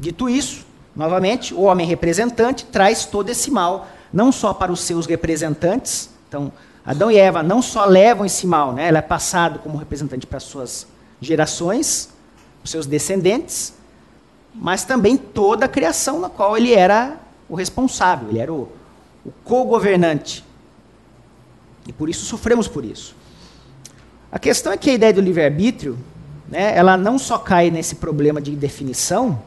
[0.00, 5.06] Dito isso, novamente, o homem representante traz todo esse mal, não só para os seus
[5.06, 6.50] representantes, então,
[6.86, 10.36] Adão e Eva não só levam esse mal, né, ela é passado como representante para
[10.36, 10.86] as suas
[11.20, 12.10] gerações,
[12.62, 13.74] os seus descendentes,
[14.54, 17.18] mas também toda a criação na qual ele era
[17.48, 18.68] o responsável, ele era o,
[19.24, 20.44] o co-governante.
[21.88, 23.16] E por isso sofremos por isso.
[24.30, 25.98] A questão é que a ideia do livre-arbítrio,
[26.48, 29.42] né, ela não só cai nesse problema de definição,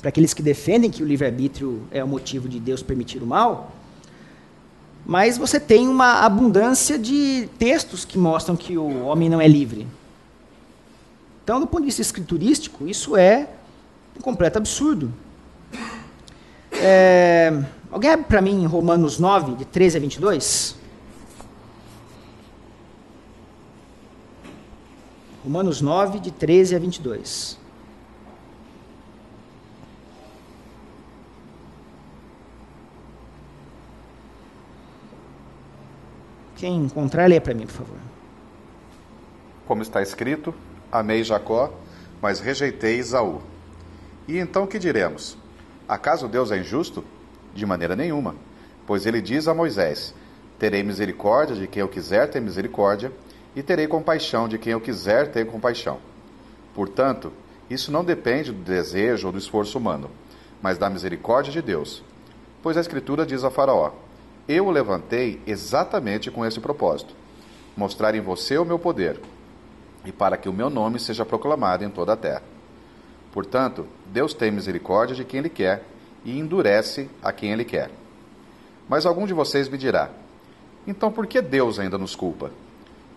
[0.00, 3.72] para aqueles que defendem que o livre-arbítrio é o motivo de Deus permitir o mal,
[5.04, 9.86] mas você tem uma abundância de textos que mostram que o homem não é livre.
[11.42, 13.48] Então, do ponto de vista escriturístico, isso é
[14.16, 15.12] um completo absurdo.
[16.72, 17.52] É,
[17.90, 20.76] alguém abre para mim Romanos 9, de 13 a 22?
[25.42, 27.59] Romanos 9, de 13 a 22.
[36.60, 37.96] Quem encontrar, lê para mim, por favor.
[39.66, 40.54] como está escrito:
[40.92, 41.72] Amei Jacó,
[42.20, 43.40] mas rejeitei Esaú.
[44.28, 45.38] E então que diremos?
[45.88, 47.02] Acaso Deus é injusto?
[47.54, 48.36] De maneira nenhuma,
[48.86, 50.14] pois ele diz a Moisés:
[50.58, 53.10] Terei misericórdia de quem eu quiser ter misericórdia,
[53.56, 55.98] e terei compaixão de quem eu quiser ter compaixão.
[56.74, 57.32] Portanto,
[57.70, 60.10] isso não depende do desejo ou do esforço humano,
[60.60, 62.04] mas da misericórdia de Deus.
[62.62, 63.92] Pois a Escritura diz a Faraó:
[64.50, 67.14] Eu o levantei exatamente com esse propósito:
[67.76, 69.20] mostrar em você o meu poder,
[70.04, 72.42] e para que o meu nome seja proclamado em toda a terra.
[73.32, 75.84] Portanto, Deus tem misericórdia de quem Ele quer
[76.24, 77.92] e endurece a quem Ele quer.
[78.88, 80.10] Mas algum de vocês me dirá:
[80.84, 82.50] então por que Deus ainda nos culpa?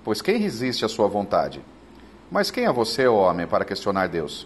[0.04, 1.66] Pois quem resiste à sua vontade?
[2.30, 4.46] Mas quem é você, ó homem, para questionar Deus?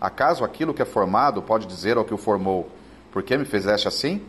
[0.00, 2.70] Acaso aquilo que é formado pode dizer ao que o formou:
[3.12, 4.24] Por que me fizeste assim?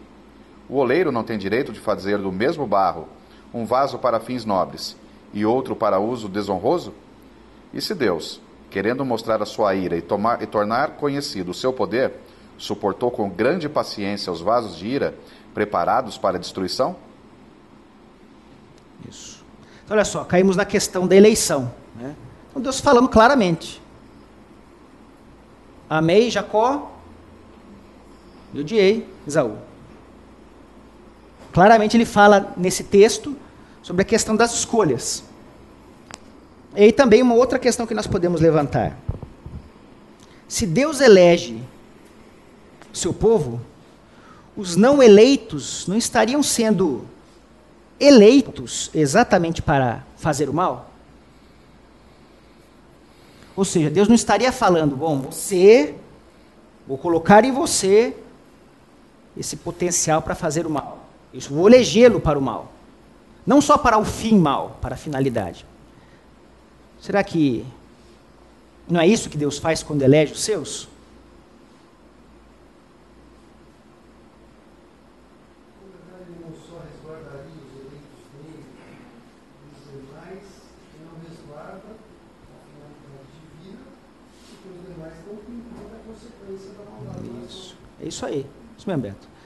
[0.70, 3.07] O oleiro não tem direito de fazer do mesmo barro
[3.53, 4.97] um vaso para fins nobres
[5.34, 6.93] e outro para uso desonroso?
[7.74, 11.72] E se Deus, querendo mostrar a sua ira e, tomar, e tornar conhecido o seu
[11.72, 12.13] poder,
[12.57, 15.15] suportou com grande paciência os vasos de ira
[15.53, 16.95] preparados para a destruição?
[19.07, 19.45] Isso.
[19.86, 21.72] Então, olha só, caímos na questão da eleição.
[21.95, 22.15] Né?
[22.49, 23.82] Então, Deus falando claramente.
[25.89, 26.91] Amei Jacó
[28.53, 29.66] e odiei Esaú.
[31.58, 33.36] Claramente ele fala nesse texto
[33.82, 35.24] sobre a questão das escolhas.
[36.76, 38.95] E também uma outra questão que nós podemos levantar.
[40.47, 41.60] Se Deus elege
[42.93, 43.60] seu povo,
[44.55, 47.08] os não eleitos não estariam sendo
[47.99, 50.91] eleitos exatamente para fazer o mal?
[53.55, 55.95] Ou seja, Deus não estaria falando, bom, você,
[56.88, 58.16] vou colocar em você
[59.36, 60.97] esse potencial para fazer o mal.
[61.38, 62.71] Isso, vou elegê-lo para o mal.
[63.45, 65.63] Não só para o fim mal, para a finalidade.
[66.99, 67.63] Será que
[68.89, 70.88] não é isso que Deus faz quando elege os seus?
[87.45, 87.77] Isso.
[88.01, 88.45] É isso aí.
[88.77, 89.36] Isso mesmo, Beto.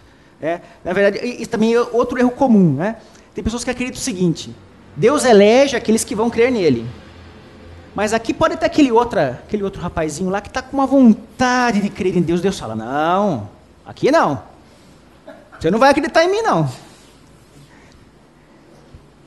[0.42, 2.74] É, na verdade, isso também é outro erro comum.
[2.74, 2.96] Né?
[3.36, 4.56] Tem pessoas que acreditam o seguinte:
[4.96, 6.86] Deus elege aqueles que vão crer nele.
[7.94, 11.82] Mas aqui pode ter aquele, outra, aquele outro rapazinho lá que está com uma vontade
[11.82, 12.42] de crer em Deus.
[12.42, 13.50] Deus fala: Não,
[13.86, 14.42] aqui não.
[15.60, 16.68] Você não vai acreditar em mim, não.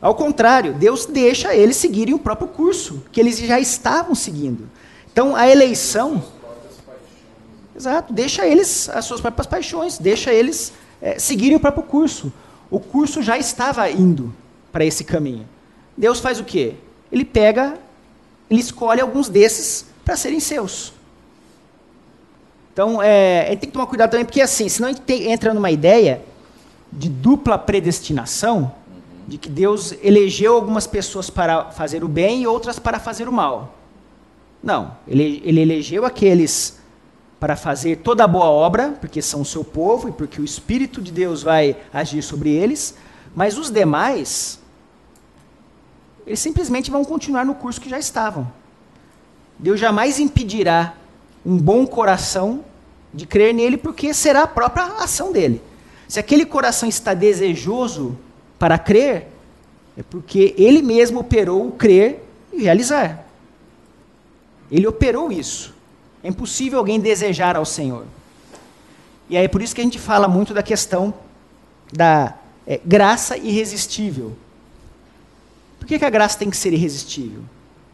[0.00, 4.68] Ao contrário, Deus deixa eles seguirem o próprio curso que eles já estavam seguindo.
[5.12, 6.22] Então, a eleição.
[7.74, 10.72] Exato, deixa eles as suas próprias paixões, deixa eles
[11.04, 12.32] é, seguirem o próprio curso.
[12.70, 14.34] O curso já estava indo
[14.72, 15.46] para esse caminho.
[15.94, 16.74] Deus faz o quê?
[17.12, 17.74] Ele pega,
[18.50, 20.94] ele escolhe alguns desses para serem seus.
[22.72, 25.30] Então, é, a gente tem que tomar cuidado também, porque assim, senão a gente tem,
[25.30, 26.22] entra numa ideia
[26.90, 28.72] de dupla predestinação,
[29.28, 33.32] de que Deus elegeu algumas pessoas para fazer o bem e outras para fazer o
[33.32, 33.74] mal.
[34.62, 36.78] Não, ele, ele elegeu aqueles
[37.44, 41.02] para fazer toda a boa obra, porque são o seu povo e porque o Espírito
[41.02, 42.94] de Deus vai agir sobre eles,
[43.36, 44.58] mas os demais,
[46.26, 48.50] eles simplesmente vão continuar no curso que já estavam.
[49.58, 50.94] Deus jamais impedirá
[51.44, 52.64] um bom coração
[53.12, 55.60] de crer nele, porque será a própria ação dele.
[56.08, 58.16] Se aquele coração está desejoso
[58.58, 59.28] para crer,
[59.98, 63.26] é porque ele mesmo operou o crer e realizar.
[64.70, 65.73] Ele operou isso.
[66.24, 68.06] É impossível alguém desejar ao Senhor.
[69.28, 71.14] E aí é por isso que a gente fala muito da questão
[71.92, 72.34] da
[72.66, 74.36] é, graça irresistível.
[75.78, 77.42] Por que, que a graça tem que ser irresistível?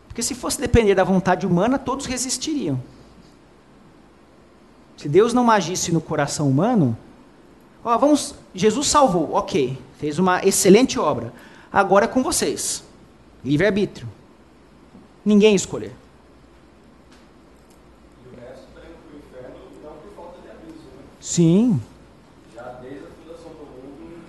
[0.07, 2.81] Porque se fosse depender da vontade humana, todos resistiriam.
[4.97, 6.97] Se Deus não agisse no coração humano,
[7.83, 11.33] ó, vamos, Jesus salvou, ok, fez uma excelente obra.
[11.73, 12.85] Agora é com vocês.
[13.45, 14.07] Livre-arbítrio.
[15.25, 15.93] Ninguém escolher.
[18.25, 21.05] E o resto está indo para o inferno não por falta de aviso, né?
[21.21, 21.81] Sim.
[22.55, 24.23] Já desde a fundação do mundo,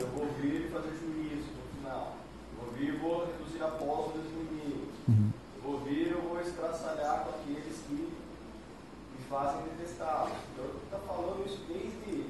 [0.00, 2.16] eu vou vir e fazer juízo no final.
[2.56, 4.94] Eu vou vir e vou reduzir a posse dos inimigos.
[5.56, 10.32] Eu vou vir e eu vou estraçalhar com aqueles que me fazem detestá-los.
[10.54, 12.24] Então, está falando isso desde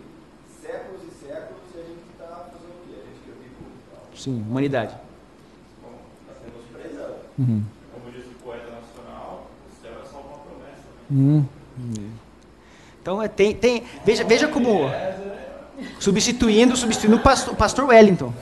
[0.63, 3.01] séculos e séculos e a gente está fazendo o quê?
[3.01, 4.95] A gente que eu digo, Sim, humanidade.
[4.95, 7.17] está sendo menosprezando.
[7.39, 7.65] Uhum.
[7.93, 10.89] Como diz o poeta nacional, o céu é só uma promessa.
[10.89, 11.07] né?
[11.11, 11.45] Hum.
[13.03, 14.91] Então é, tem, tem veja, veja como
[15.99, 18.33] substituindo, substituindo o pastor, o pastor Wellington.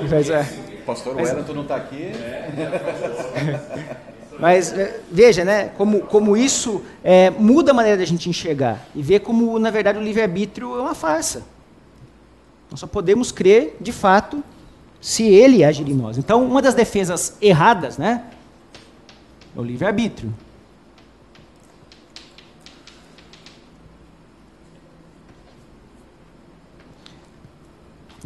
[0.00, 0.46] Ele faz, é.
[0.86, 2.12] pastor Wellington não está aqui.
[4.38, 9.02] Mas é, veja, né, como, como isso é, muda a maneira da gente enxergar e
[9.02, 11.42] ver como, na verdade, o livre-arbítrio é uma farsa.
[12.70, 14.42] Nós só podemos crer, de fato,
[15.00, 16.18] se ele agir em nós.
[16.18, 18.24] Então, uma das defesas erradas né,
[19.56, 20.32] é o livre-arbítrio.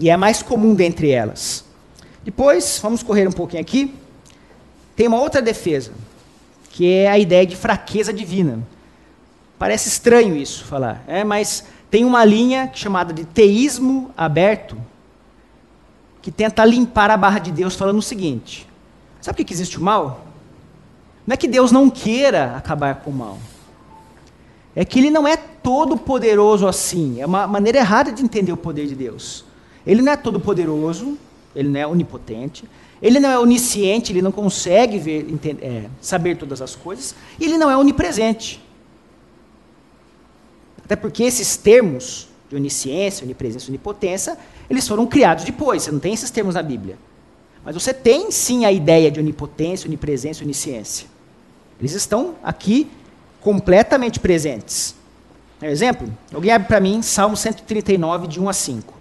[0.00, 1.64] E é a mais comum dentre elas.
[2.24, 3.94] Depois, vamos correr um pouquinho aqui.
[4.96, 5.92] Tem uma outra defesa,
[6.70, 8.58] que é a ideia de fraqueza divina.
[9.58, 14.76] Parece estranho isso falar, é, mas tem uma linha chamada de teísmo aberto,
[16.22, 18.66] que tenta limpar a barra de Deus falando o seguinte:
[19.20, 20.26] sabe por que que existe o mal?
[21.26, 23.38] Não é que Deus não queira acabar com o mal.
[24.74, 27.20] É que ele não é todo poderoso assim.
[27.20, 29.44] É uma maneira errada de entender o poder de Deus.
[29.90, 31.18] Ele não é todo poderoso,
[31.52, 32.62] ele não é onipotente,
[33.02, 37.44] ele não é onisciente, ele não consegue ver, enten- é, saber todas as coisas, e
[37.44, 38.62] ele não é onipresente.
[40.84, 44.38] Até porque esses termos de onisciência, onipresença onipotência,
[44.68, 46.96] eles foram criados depois, você não tem esses termos na Bíblia.
[47.64, 51.08] Mas você tem sim a ideia de onipotência, onipresença onisciência.
[51.80, 52.88] Eles estão aqui
[53.40, 54.94] completamente presentes.
[55.60, 56.08] Exemplo?
[56.32, 58.99] Alguém abre para mim Salmo 139, de 1 a 5.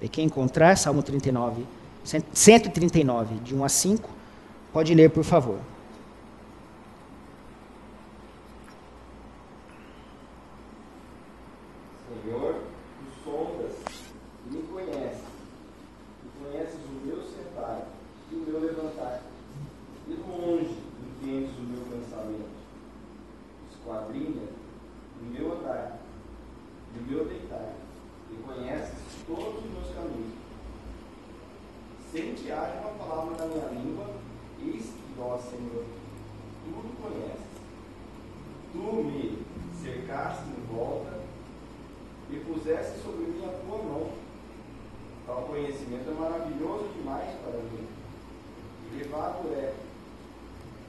[0.00, 1.66] E quem encontrar, Salmo 39,
[2.04, 4.08] 139, de 1 a 5,
[4.72, 5.58] pode ler, por favor.
[12.22, 13.72] Senhor, tu sondas
[14.46, 15.18] e me conheces.
[16.22, 17.88] Tu conheces o meu sentar
[18.30, 19.22] e o meu levantar.
[20.06, 22.48] De longe entendes o meu pensamento.
[23.72, 24.48] Esquadrinha
[25.20, 25.98] o meu andar
[26.94, 27.74] e o meu deitar.
[28.30, 30.32] E conheces todos os meus caminhos.
[32.10, 34.06] Sem que haja uma palavra na minha língua,
[34.60, 35.84] eis que, ó Senhor,
[36.64, 37.46] tudo conheces.
[38.72, 39.38] Tu me
[39.82, 41.20] cercaste em volta
[42.30, 44.10] e pusesse sobre mim a tua mão.
[45.26, 47.86] Tal conhecimento é maravilhoso demais para mim.
[48.94, 49.74] Elevado é,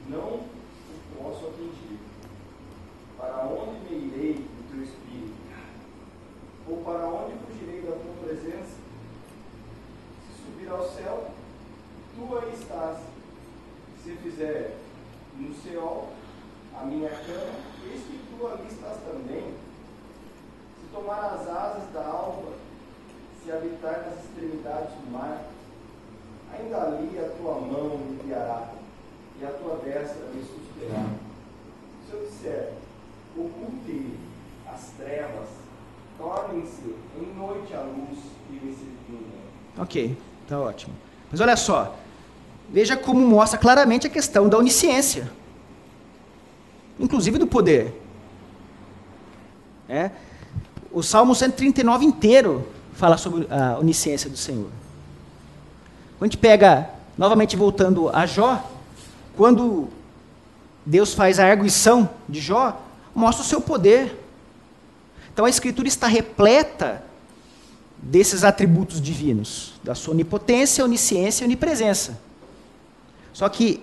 [0.08, 0.50] não o
[1.18, 2.00] posso atingir.
[3.18, 5.40] Para onde me irei do teu espírito?
[6.70, 8.78] Ou para onde fugirei da tua presença?
[10.26, 11.32] Se subir ao céu,
[12.16, 12.98] tu aí estás.
[14.04, 14.78] Se fizer
[15.36, 16.10] no céu
[16.80, 17.60] a minha cama,
[17.92, 19.54] eis que tu ali estás também.
[20.80, 22.54] Se tomar as asas da alva,
[23.44, 25.44] se habitar nas extremidades do mar,
[26.54, 28.70] ainda ali a tua mão me guiará
[29.42, 31.06] e a tua destra me susterá.
[32.06, 32.74] Se eu disser,
[33.36, 34.18] oculte
[34.68, 35.50] as trevas,
[36.18, 39.40] tornem-se em noite a luz que me circunda.
[39.90, 40.16] Ok,
[40.48, 40.94] tá ótimo.
[41.32, 41.98] Mas olha só,
[42.70, 45.32] veja como mostra claramente a questão da onisciência,
[47.00, 48.00] inclusive do poder.
[49.90, 50.12] É?
[50.92, 54.70] O Salmo 139 inteiro fala sobre a onisciência do Senhor.
[56.20, 56.88] Quando a gente pega,
[57.18, 58.64] novamente voltando a Jó,
[59.36, 59.88] quando
[60.86, 62.80] Deus faz a arguição de Jó,
[63.16, 64.24] mostra o seu poder.
[65.34, 67.09] Então a Escritura está repleta
[68.02, 72.20] desses atributos divinos, da sua onipotência, onisciência e onipresença.
[73.34, 73.82] Só que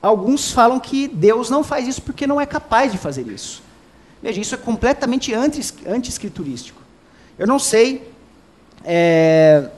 [0.00, 3.62] alguns falam que Deus não faz isso porque não é capaz de fazer isso.
[4.22, 6.80] Veja, isso é completamente anti- anti-escriturístico.
[7.38, 8.10] Eu não sei
[8.84, 9.70] é,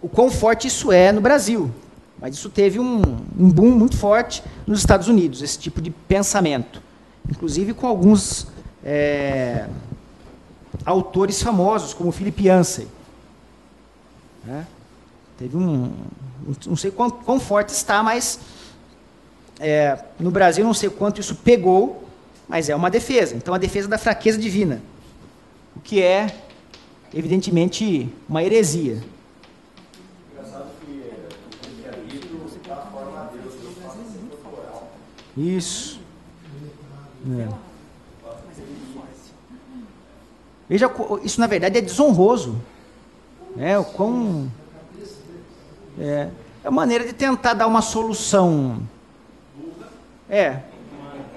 [0.00, 1.70] o quão forte isso é no Brasil,
[2.18, 3.02] mas isso teve um,
[3.38, 6.82] um boom muito forte nos Estados Unidos, esse tipo de pensamento.
[7.28, 8.46] Inclusive com alguns
[8.84, 9.66] é,
[10.84, 12.88] autores famosos, como Philip Yancey.
[14.44, 14.66] né?
[15.38, 15.92] Teve um.
[16.66, 18.38] Não sei quão, quão forte está, mas
[19.58, 22.04] é, no Brasil não sei quanto isso pegou,
[22.48, 23.34] mas é uma defesa.
[23.34, 24.80] Então, a defesa da fraqueza divina.
[25.74, 26.42] O que é,
[27.12, 29.02] evidentemente, uma heresia.
[30.32, 34.88] Engraçado que é, o cristianismo dá forma a Deus, Deus passa a ser corporal.
[35.36, 36.00] Isso.
[37.38, 37.66] É.
[40.68, 40.90] Veja,
[41.22, 42.56] isso na verdade é desonroso.
[43.58, 44.50] É, o quão.
[45.98, 46.28] É,
[46.64, 48.80] é uma maneira de tentar dar uma solução.
[50.28, 50.60] É.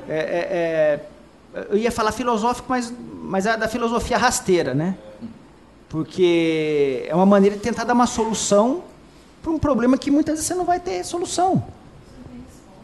[0.08, 1.00] É, é,
[1.54, 4.98] é, eu ia falar filosófico, mas, mas é da filosofia rasteira, né?
[5.88, 8.84] Porque é uma maneira de tentar dar uma solução
[9.42, 11.64] para um problema que muitas vezes você não vai ter solução.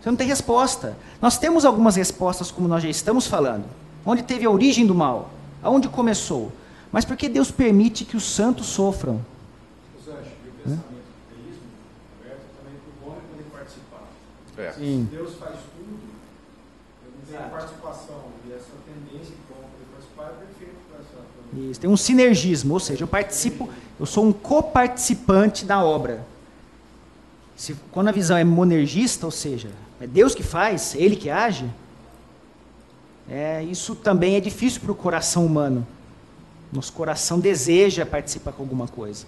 [0.02, 0.96] Você não tem resposta.
[1.20, 3.66] Nós temos algumas respostas, como nós já estamos falando.
[4.06, 5.32] Onde teve a origem do mal?
[5.66, 6.52] Aonde começou?
[6.92, 9.20] Mas por que Deus permite que os santos sofram?
[10.00, 11.64] Os anjos, o pensamento do teísmo
[12.22, 14.04] aberto também para o homem poder participar.
[14.60, 14.72] É.
[14.74, 15.10] Sim.
[15.12, 16.00] Deus faz tudo,
[17.18, 21.70] não tenho participação, e essa tendência de como poder participar é perfeito para essa.
[21.72, 23.68] Isso, tem um sinergismo, ou seja, eu participo,
[24.00, 26.24] eu sou um coparticipante da obra.
[27.56, 31.32] Se, quando a visão é monergista, ou seja, é Deus que faz, é Ele que
[31.32, 31.68] age,
[33.30, 35.86] é, isso também é difícil para o coração humano.
[36.72, 39.26] Nosso coração deseja participar com alguma coisa.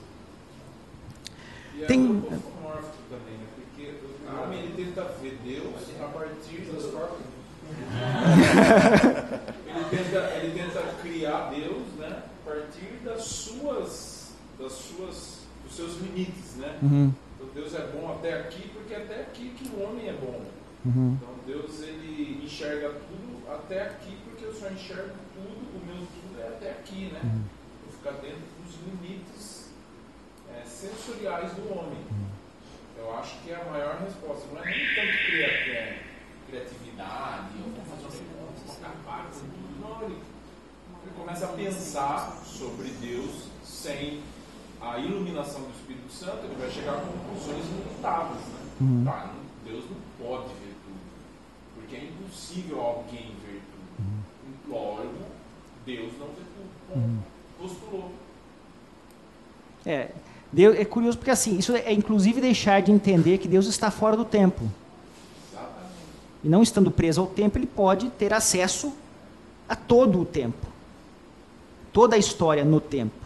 [1.75, 3.45] E é Tem- também, né?
[3.55, 3.93] Porque
[4.27, 6.83] o homem ele tenta ver Deus a partir das
[9.67, 12.23] ele, tenta, ele tenta criar Deus, né?
[12.45, 16.77] A partir das suas, das suas, dos seus limites, né?
[16.81, 20.13] Uhum, Então Deus é bom até aqui porque é até aqui que o homem é
[20.13, 20.41] bom.
[20.85, 26.05] uhum, Então Deus ele enxerga tudo até aqui porque eu só enxergo tudo, o meu
[26.07, 27.21] tudo é até aqui, né?
[27.23, 27.43] Uhum.
[27.85, 29.71] Eu ficar dentro dos limites
[30.53, 31.99] é, sensoriais do homem.
[32.11, 32.27] Uhum.
[32.97, 34.47] Eu acho que é a maior resposta.
[34.51, 36.03] Não é nem tanto cria, é,
[36.47, 39.79] criatividade, eu vou fazer um negócio, vou acabar com tudo.
[39.81, 40.19] Não, ele,
[41.03, 44.21] ele começa a pensar sobre Deus sem
[44.81, 48.37] a iluminação do Espírito Santo, ele vai chegar a conclusões limitadas.
[48.37, 48.69] Né?
[48.81, 49.05] Uhum.
[49.05, 49.33] Tá,
[49.65, 50.66] Deus não pode ver
[52.28, 54.75] impossível alguém ver tudo.
[54.75, 55.07] Logo,
[55.86, 56.69] Deus não vê tudo.
[56.93, 57.23] Ponto.
[57.59, 58.11] Postulou.
[59.86, 60.09] É,
[60.51, 64.17] Deus, é curioso porque assim, isso é inclusive deixar de entender que Deus está fora
[64.17, 64.69] do tempo.
[65.51, 65.93] Exatamente.
[66.43, 68.93] E não estando preso ao tempo, ele pode ter acesso
[69.67, 70.67] a todo o tempo.
[71.93, 73.25] Toda a história no tempo.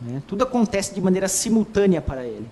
[0.00, 0.22] Né?
[0.26, 2.46] Tudo acontece de maneira simultânea para ele.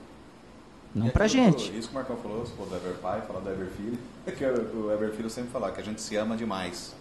[0.99, 1.70] Não para a aquilo gente.
[1.70, 3.99] que- Isso que o Marcão falou, você falou do Ever Pai, falou do Ever Filho,
[4.26, 6.94] é que o Ever Filho sempre fala que a gente se ama demais.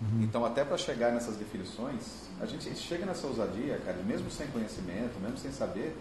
[0.00, 0.22] Uhum.
[0.22, 5.18] Então, até para chegar nessas definições, a gente chega nessa ousadia, cara, mesmo sem conhecimento,
[5.20, 5.94] mesmo sem saber,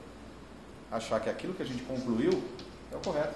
[0.91, 2.31] achar que aquilo que a gente concluiu
[2.91, 3.35] é o correto.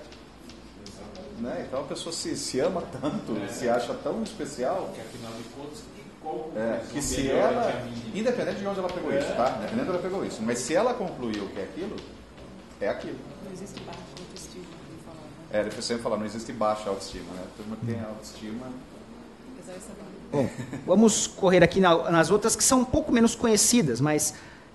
[1.40, 1.66] Né?
[1.68, 3.48] Então a pessoa se, se ama tanto, É.
[3.48, 7.72] se acha tão especial, Porque afinal de contas, que, é, que se ela,
[8.12, 9.20] que independente de onde ela pegou É.
[9.20, 9.50] isso, tá?
[9.50, 11.96] Independente de onde ela pegou isso, mas se ela concluiu que é aquilo,
[12.80, 13.18] é aquilo.
[13.54, 14.66] Não existe baixa autoestima,
[15.06, 15.28] falava.
[15.52, 17.44] É, ele sempre fala, não existe baixa autoestima, né?
[17.44, 18.66] A turma tem autoestima.
[19.56, 20.04] Apesar de saber.
[20.32, 20.50] Bom,
[20.88, 24.34] vamos correr aqui na- nas outras que são um pouco menos conhecidas, mas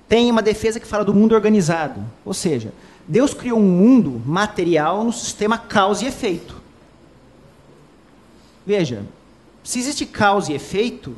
[0.08, 2.00] tem uma defesa que fala do mundo organizado.
[2.24, 2.72] Ou seja,
[3.08, 6.62] Deus criou um mundo material no sistema causa e efeito.
[8.64, 9.04] Veja,
[9.64, 11.16] se existe causa e efeito,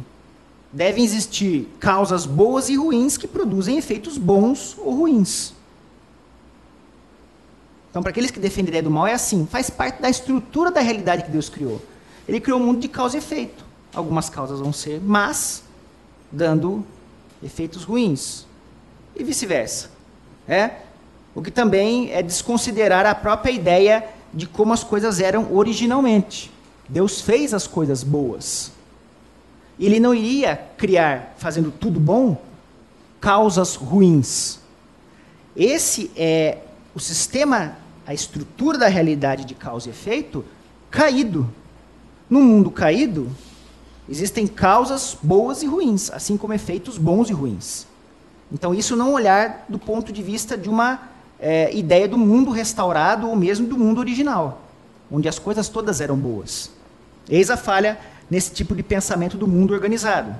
[0.72, 5.52] devem existir causas boas e ruins que produzem efeitos bons ou ruins.
[7.90, 10.70] Então, para aqueles que defendem a ideia do mal, é assim: faz parte da estrutura
[10.70, 11.82] da realidade que Deus criou.
[12.28, 13.64] Ele criou um mundo de causa e efeito.
[13.92, 15.64] Algumas causas vão ser más,
[16.30, 16.84] dando
[17.42, 18.46] efeitos ruins.
[19.16, 19.90] E vice-versa.
[20.46, 20.70] É?
[21.34, 26.52] O que também é desconsiderar a própria ideia de como as coisas eram originalmente.
[26.88, 28.72] Deus fez as coisas boas.
[29.78, 32.40] Ele não iria criar, fazendo tudo bom,
[33.20, 34.60] causas ruins.
[35.56, 36.58] Esse é
[36.94, 37.76] o sistema,
[38.06, 40.44] a estrutura da realidade de causa e efeito
[40.90, 41.48] caído.
[42.28, 43.30] No mundo caído,
[44.08, 47.86] existem causas boas e ruins, assim como efeitos bons e ruins.
[48.52, 51.00] Então, isso não olhar do ponto de vista de uma
[51.38, 54.62] é, ideia do mundo restaurado ou mesmo do mundo original,
[55.10, 56.70] onde as coisas todas eram boas.
[57.28, 57.98] Eis a falha
[58.28, 60.34] nesse tipo de pensamento do mundo organizado.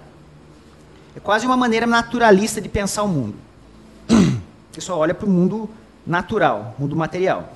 [1.17, 3.35] É quase uma maneira naturalista de pensar o mundo.
[4.73, 5.69] Que só olha para o mundo
[6.11, 7.53] natural, mundo material.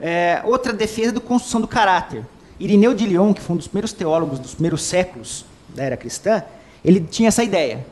[0.00, 2.24] É, outra defesa da construção do caráter.
[2.58, 6.42] Irineu de Lyon, que foi um dos primeiros teólogos dos primeiros séculos da era cristã,
[6.84, 7.86] ele tinha essa ideia.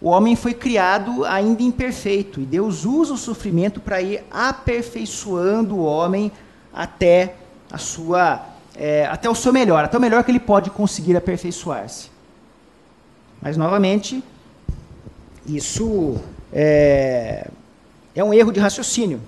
[0.00, 5.84] O homem foi criado ainda imperfeito e Deus usa o sofrimento para ir aperfeiçoando o
[5.84, 6.32] homem
[6.72, 7.34] até
[7.70, 8.46] a sua,
[8.76, 12.08] é, até o seu melhor, até o melhor que ele pode conseguir aperfeiçoar-se.
[13.42, 14.22] Mas novamente,
[15.46, 16.18] isso
[16.52, 17.48] é,
[18.14, 19.20] é um erro de raciocínio.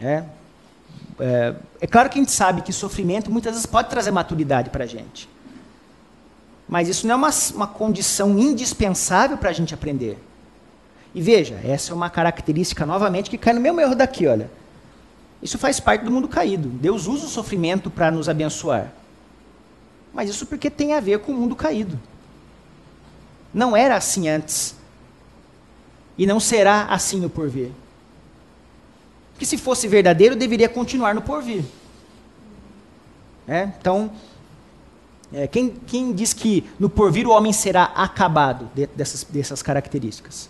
[0.00, 0.24] É,
[1.18, 4.84] é, é claro que a gente sabe que sofrimento muitas vezes pode trazer maturidade para
[4.84, 5.28] a gente.
[6.68, 10.18] Mas isso não é uma, uma condição indispensável para a gente aprender.
[11.14, 14.50] E veja, essa é uma característica, novamente, que cai no mesmo erro daqui, olha.
[15.40, 16.68] Isso faz parte do mundo caído.
[16.68, 18.92] Deus usa o sofrimento para nos abençoar.
[20.12, 21.98] Mas isso porque tem a ver com o mundo caído.
[23.52, 24.74] Não era assim antes.
[26.18, 27.70] E não será assim no porvir.
[29.38, 31.64] Que se fosse verdadeiro, deveria continuar no porvir.
[33.46, 33.70] É?
[33.80, 34.10] Então,
[35.32, 40.48] É, quem, quem diz que no porvir o homem será acabado dentro dessas, dessas características?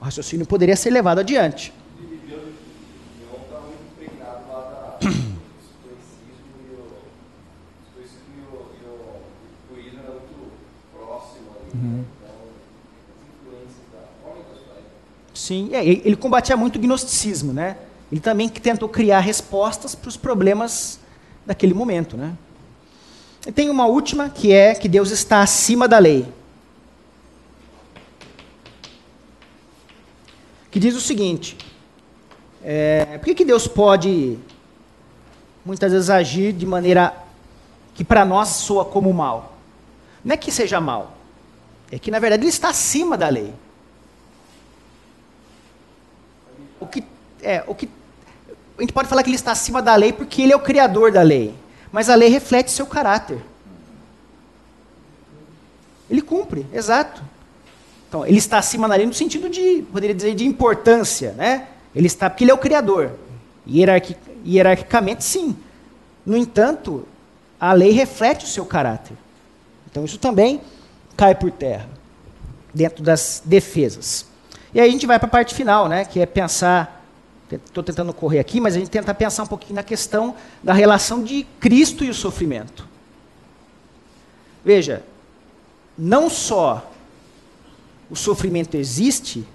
[0.00, 1.72] O raciocínio poderia ser levado adiante.
[14.24, 14.62] Coisas.
[15.32, 17.76] Sim, é, ele combatia muito o gnosticismo, né?
[18.10, 20.98] Ele também tentou criar respostas para os problemas
[21.44, 22.34] daquele momento, né?
[23.46, 26.26] E tem uma última que é que Deus está acima da lei.
[30.70, 31.56] Que diz o seguinte:
[32.62, 34.38] é, por que, que Deus pode
[35.64, 37.14] muitas vezes agir de maneira
[37.94, 39.56] que para nós soa como mal?
[40.24, 41.16] Não é que seja mal,
[41.90, 43.54] é que na verdade ele está acima da lei.
[46.80, 47.02] O que
[47.42, 47.88] é o que
[48.78, 51.10] a gente pode falar que ele está acima da lei porque ele é o criador
[51.10, 51.52] da lei,
[51.90, 53.40] mas a lei reflete seu caráter.
[56.08, 57.22] Ele cumpre, exato.
[58.08, 61.66] Então, ele está acima da lei no sentido de, poderia dizer, de importância, né?
[61.94, 63.12] Ele está porque ele é o criador.
[63.68, 64.16] Hierarqui,
[64.46, 65.56] hierarquicamente, sim.
[66.24, 67.06] No entanto,
[67.60, 69.16] a lei reflete o seu caráter.
[69.90, 70.60] Então, isso também
[71.16, 71.88] cai por terra
[72.72, 74.24] dentro das defesas.
[74.72, 76.04] E aí a gente vai para a parte final, né?
[76.04, 76.97] Que é pensar
[77.50, 81.22] Estou tentando correr aqui, mas a gente tenta pensar um pouquinho na questão da relação
[81.22, 82.86] de Cristo e o sofrimento.
[84.64, 85.02] Veja,
[85.96, 86.90] não só
[88.10, 89.46] o sofrimento existe,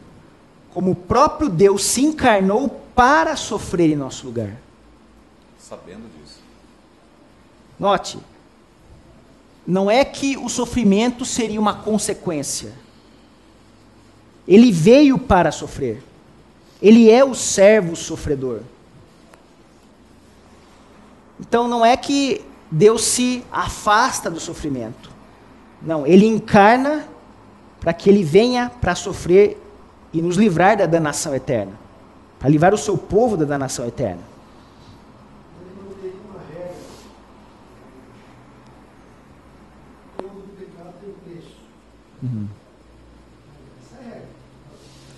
[0.73, 4.55] como o próprio Deus se encarnou para sofrer em nosso lugar.
[5.59, 6.39] Sabendo disso.
[7.79, 8.17] Note,
[9.65, 12.73] não é que o sofrimento seria uma consequência.
[14.47, 16.03] Ele veio para sofrer.
[16.83, 18.59] Ele é o servo sofredor.
[21.39, 25.09] Então não é que Deus se afasta do sofrimento.
[25.81, 27.07] Não, ele encarna
[27.79, 29.57] para que ele venha para sofrer
[30.11, 31.73] e nos livrar da danação eterna.
[32.37, 34.21] Para livrar o seu povo da danação eterna.
[35.61, 36.75] Ele não teria uma regra.
[40.17, 41.55] Todo pecado tem preço.
[42.21, 42.47] Uhum.
[43.81, 44.27] Essa é a regra.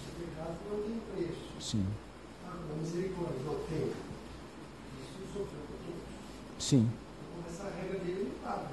[0.08, 1.42] O pecado não tem preço.
[1.60, 1.86] Sim,
[2.48, 3.88] Ah, a misericórdia não tem.
[3.88, 6.04] Isso sofreu por todos.
[6.66, 8.68] Sim, Então, essa regra dele é imutável.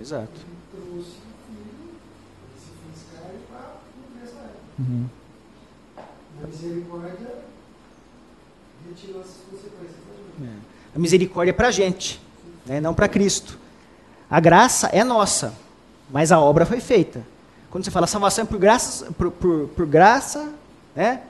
[0.00, 0.30] exato.
[0.34, 1.90] Ele trouxe o filho,
[2.56, 4.60] esse fez carne para cumprir essa regra.
[4.80, 5.08] Uhum.
[6.40, 7.34] Na misericórdia,
[8.88, 10.52] retirou essas consequências da gente.
[10.52, 10.96] É.
[10.96, 12.20] A misericórdia é para a gente,
[12.66, 13.58] né, não para Cristo.
[14.28, 15.54] A graça é nossa,
[16.10, 17.24] mas a obra foi feita.
[17.70, 20.52] Quando você fala salvação é por graça, por, por, por graça
[20.94, 21.22] né,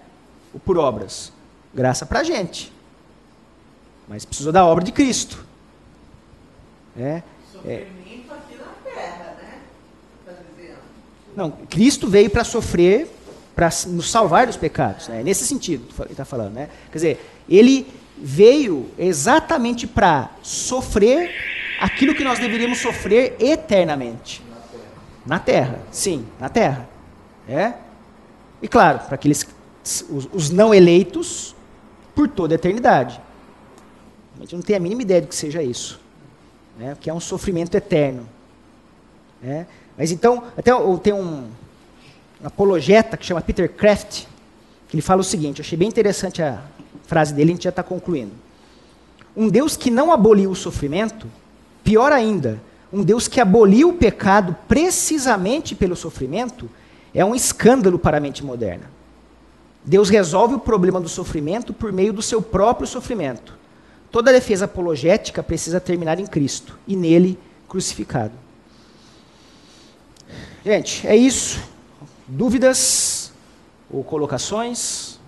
[0.54, 1.32] ou por obras?
[1.74, 2.72] Graça para a gente.
[4.08, 5.44] Mas precisou da obra de Cristo.
[6.96, 7.22] É,
[7.52, 9.58] Sofrimento aqui na terra, né?
[10.26, 10.32] Tá.
[11.36, 13.08] Não, Cristo veio para sofrer,
[13.54, 15.08] para nos salvar dos pecados.
[15.08, 15.22] né?
[15.22, 16.54] Nesse sentido, que ele está falando.
[16.54, 16.68] Né?
[16.90, 17.86] Quer dizer, ele
[18.18, 21.30] veio exatamente para sofrer
[21.80, 24.42] aquilo que nós deveríamos sofrer eternamente.
[25.24, 26.88] Na terra, sim, na terra.
[27.48, 27.74] É?
[28.60, 29.46] E claro, para aqueles
[30.10, 31.54] os, os não eleitos
[32.14, 33.20] por toda a eternidade.
[34.36, 36.00] A gente não tem a mínima ideia do que seja isso.
[36.78, 36.96] Né?
[37.00, 38.26] Que é um sofrimento eterno.
[39.40, 39.66] né?
[39.96, 40.72] Mas então, até
[41.02, 41.48] tem um,
[42.42, 44.24] um apologeta que chama Peter Kraft,
[44.88, 46.62] que ele fala o seguinte, achei bem interessante a
[47.06, 48.32] frase dele, a gente já está concluindo.
[49.36, 51.26] Um Deus que não aboliu o sofrimento,
[51.84, 52.60] pior ainda,
[52.92, 56.68] um Deus que aboliu o pecado precisamente pelo sofrimento,
[57.14, 58.90] é um escândalo para a mente moderna.
[59.84, 63.58] Deus resolve o problema do sofrimento por meio do seu próprio sofrimento.
[64.12, 68.34] Toda defesa apologética precisa terminar em Cristo e nele crucificado.
[70.62, 71.58] Gente, é isso.
[72.28, 73.32] Dúvidas
[73.90, 75.18] ou colocações?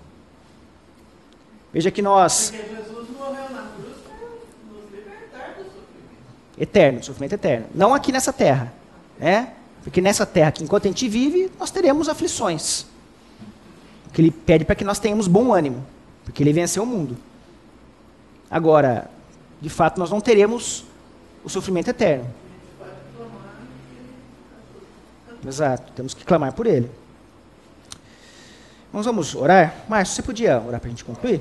[1.72, 2.51] Veja que nós.
[2.51, 4.28] Porque Jesus morreu na cruz para
[4.70, 6.61] nos libertar do sofrimento.
[6.61, 7.66] Eterno, sofrimento eterno.
[7.74, 8.72] Não aqui nessa terra.
[9.18, 9.55] Né?
[9.82, 12.85] Porque nessa terra, aqui, enquanto a gente vive, nós teremos aflições.
[14.12, 15.85] Que ele pede para que nós tenhamos bom ânimo.
[16.22, 17.16] Porque ele venceu o mundo.
[18.55, 19.11] Agora,
[19.61, 20.84] de fato, nós não teremos
[21.42, 22.24] o sofrimento eterno.
[25.44, 26.88] Exato, temos que clamar por ele.
[28.92, 29.74] Nós vamos orar?
[29.88, 31.40] Márcio, você podia orar para a gente concluir?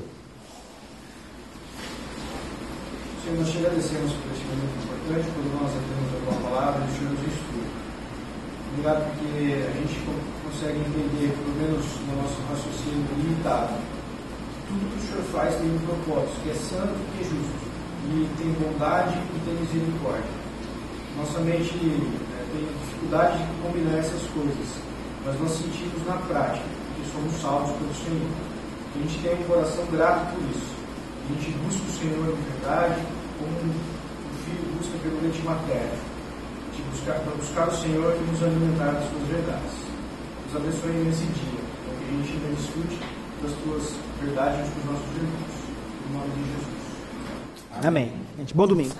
[3.23, 6.97] Senhor, nós te agradecemos por este momento importante, por nós temos a tua palavra o
[6.97, 7.67] Senhor nos instrui.
[8.73, 13.73] Obrigado porque a gente co- consegue entender, pelo menos no nosso raciocínio limitado,
[15.13, 17.65] Senhor faz tem um propósito, que é santo e que é justo,
[18.09, 20.33] e tem bondade e tem misericórdia.
[21.17, 24.67] Nossa mente é, tem dificuldade de combinar essas coisas,
[25.23, 28.33] mas nós sentimos na prática que somos salvos pelo Senhor.
[28.95, 30.73] A gente tem um coração grato por isso.
[30.73, 33.01] A gente busca o Senhor em verdade,
[33.37, 35.97] como o filho busca pelo leite materno.
[36.73, 39.77] De buscar, para buscar o Senhor e nos alimentar das suas verdades.
[40.45, 43.12] Nos abençoe nesse dia, para que a gente ainda discute
[43.43, 43.83] das tuas
[44.21, 45.63] verdades com os nossos irmãos.
[46.09, 47.85] Em nome de Jesus.
[47.85, 48.13] Amém.
[48.37, 48.93] Gente, bom domingo.